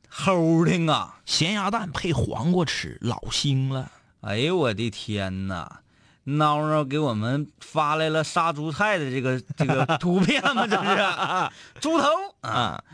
[0.08, 1.20] 齁挺啊！
[1.24, 3.90] 咸鸭蛋配黄瓜吃，老腥了。
[4.20, 5.80] 哎呦我的天哪！
[6.24, 10.64] 孬孬给我们发来了杀猪菜的这个这个 图片吗？
[10.64, 11.50] 这是
[11.80, 12.06] 猪头
[12.42, 12.50] 啊！
[12.50, 12.84] 啊，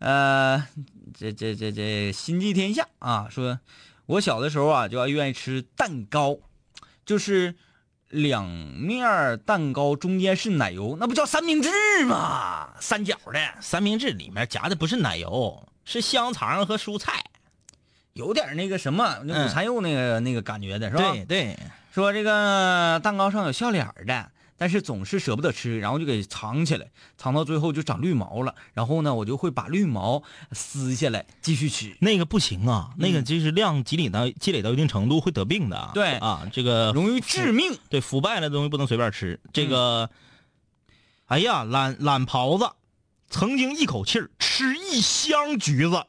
[0.00, 0.66] 呃，
[1.14, 3.58] 这这这这心系天下啊，说
[4.10, 6.36] 我小的时候啊，就爱愿意吃蛋糕，
[7.06, 7.54] 就是
[8.08, 11.70] 两面蛋糕中间是奶油，那不叫三明治
[12.06, 12.70] 吗？
[12.80, 17.24] 三角的，三明治里面夹的不是奶油，是香肠和蔬菜。
[18.14, 21.12] 有点那个什么，那午餐肉那个、那个感觉的是吧？
[21.12, 21.58] 对，对，
[21.94, 28.54] 说这个蛋糕上有笑脸儿的，但是总是舍不得吃，然后就给藏起来，藏到最后就长绿毛了。
[28.74, 35.92] 然后呢，我就会把绿毛撕下来继续吃，那个不行啊，那个就是量积累到积累到一定程度会得病的啊。
[35.94, 37.74] 对啊，这个容易致命。
[37.88, 39.40] 对腐败了的东西不能随便吃。
[39.50, 40.10] 这个，
[41.24, 42.70] 哎呀，懒懒狍子
[43.30, 46.04] 曾经一口气儿吃一箱橘子，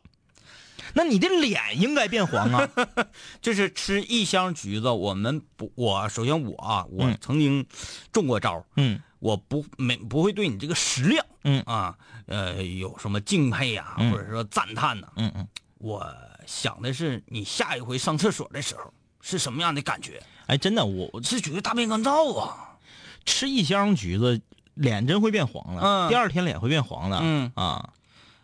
[0.93, 2.69] 那你的脸应该变黄啊。
[3.41, 7.65] 就是吃一箱橘子，我们不，我首先我啊，我嗯曾经
[8.11, 16.05] 中过招儿，嗯我不没不会对你这个食量，嗯啊，呃，有什么敬佩呀、嗯或者说赞叹呐、嗯嗯，我
[16.47, 20.21] 想的是你下一回上厕所的时候是什么样的感觉？
[20.47, 22.77] 哎，真的，我我是觉得大便干燥啊，
[23.23, 24.41] 吃一箱橘子，
[24.73, 25.81] 脸真会变黄了。
[25.83, 27.19] 嗯第二天脸会变黄的。
[27.21, 27.93] 嗯啊，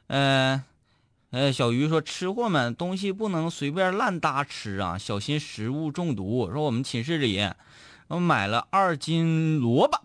[0.05, 0.63] 呃，
[1.31, 6.49] 呃，小鱼说吃货们东西不能随便乱搭吃啊，小心食物中毒。
[6.51, 7.51] 说我们寝室里，
[8.07, 10.01] 我买了二斤萝卜，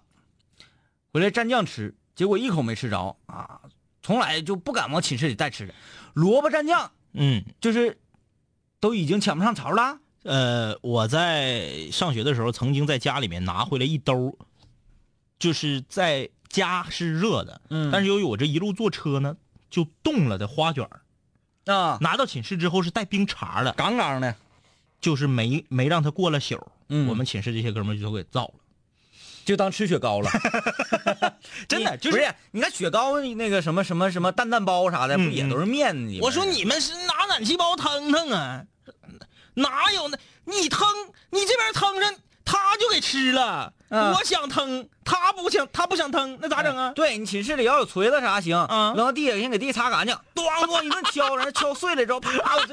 [1.12, 3.60] 回来蘸酱吃，结果一口没吃着啊，
[4.02, 5.74] 从来就不敢往寝室里带吃的。
[6.12, 7.98] 萝卜蘸酱嗯，就是
[8.80, 10.00] 都已经抢不上槽了。
[10.24, 14.36] 呃，我在上学的时候，曾经在家里面拿回来一兜，
[15.38, 19.36] 就是在家是热的，嗯但是由于我这一路坐车呢，
[19.70, 21.02] 就冻了的花卷儿
[21.66, 24.34] 啊，拿到寝室之后是带冰碴的，杠杠的，
[25.00, 26.60] 就是没没让他过了宿。
[26.88, 28.54] 嗯我们寝室这些哥们儿就都给造了。
[29.44, 30.30] 就当吃雪糕了。
[31.66, 32.34] 真的就是你不是？
[32.52, 36.20] 你看雪糕那个什么什么什么蛋蛋包啥的，不嗯也都是面的？
[36.20, 38.64] 我说你们是拿暖气包腾腾啊，
[39.54, 40.18] 哪有那？
[40.44, 40.86] 你腾，
[41.30, 43.72] 你这边腾着，他就给吃了。
[43.88, 46.92] 嗯我想腾，他不想，他不想腾，那咋整啊？
[46.94, 52.66] 对你寝室里要有锤子啥行，嗯扔到地下先给地擦干净，咣咣一顿敲，然后敲碎了之后，啪，我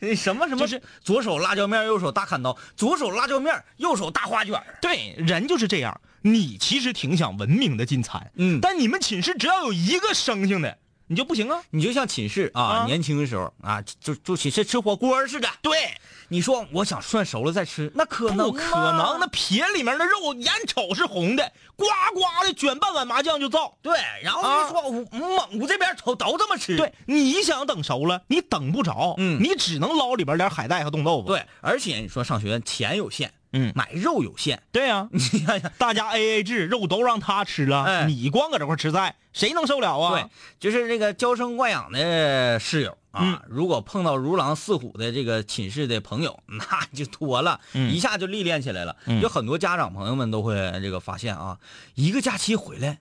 [0.00, 6.00] 这 什么什么就是左手辣椒面，右手大砍刀，左手辣椒面，右手大花卷对，人就是这样。
[6.22, 10.78] 你其实挺想文明的进餐，嗯但你们寝室只要有一个生性的，
[11.08, 11.60] 你就不行啊。
[11.68, 15.46] 你就像寝室啊，啊年轻的时候啊，就就寝室吃火锅似的。
[15.60, 15.94] 对，
[16.34, 23.72] 你说我想涮熟了再吃，那可能不可能，那撇里面的肉眼瞅是红的，呱呱的卷半碗麻酱就造。
[23.80, 26.76] 对，然后啊就说我蒙古这边瞅都这么吃。
[26.76, 31.28] 对，你想等熟了，你等不着，嗯你只能捞里边点海带和冻豆腐。
[31.28, 35.70] 对，而且你说上学钱有限，嗯买肉有限，对呀、 你想想。
[35.78, 40.12] 大家 A A 制，肉都让他吃了，哎你光搁这块吃菜，谁能受了啊？
[40.12, 40.26] 对，
[40.58, 48.96] 就是这个娇生惯养的室友啊，嗯如果碰到如狼似虎的这个寝室的朋友， 那就脱了，嗯一下就历练起来了。
[49.06, 51.58] 嗯有很多家长朋友们都会这个发现啊，
[51.94, 52.98] 一个假期回来，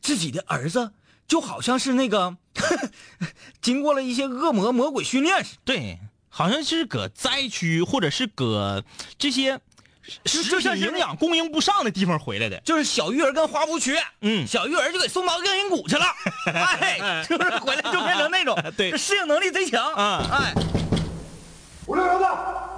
[0.00, 0.92] 自己的儿子
[1.28, 2.36] 就好像是那个
[3.62, 5.60] 经过了一些恶魔魔鬼训练似的。
[5.64, 5.98] 对，
[6.28, 8.84] 好像是搁灾区或者是搁
[9.18, 9.60] 这些
[10.26, 12.58] 食就像营养供应不上的地方回来的。
[12.60, 16.04] 就是小玉儿跟花无缺，嗯小玉儿就给送到恶人谷去了，
[16.52, 20.54] 哎，就是回来就变成那种， 对这适应能力贼强，啊哎，
[21.86, 22.28] 五六零的，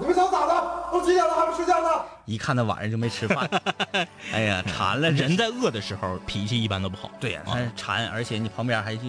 [0.01, 0.85] 你们想咋的？
[0.93, 1.89] 都几点了还不睡觉呢？
[2.27, 3.51] 一看他晚上就没吃饭，
[4.33, 7.11] 哎呀，馋了，人在饿的时候脾气一般都不好。
[7.21, 9.03] 对呀、他馋，而且你旁边还就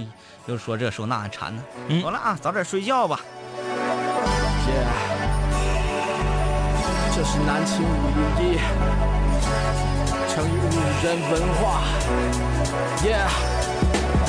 [0.48, 1.64] 又说这说那馋呢。
[1.88, 3.20] 嗯好了啊，早点睡觉吧。
[7.16, 7.88] 这是南秦五
[8.38, 8.58] 零一，
[10.28, 11.82] 成语五人文化。
[13.06, 13.55] Yeah。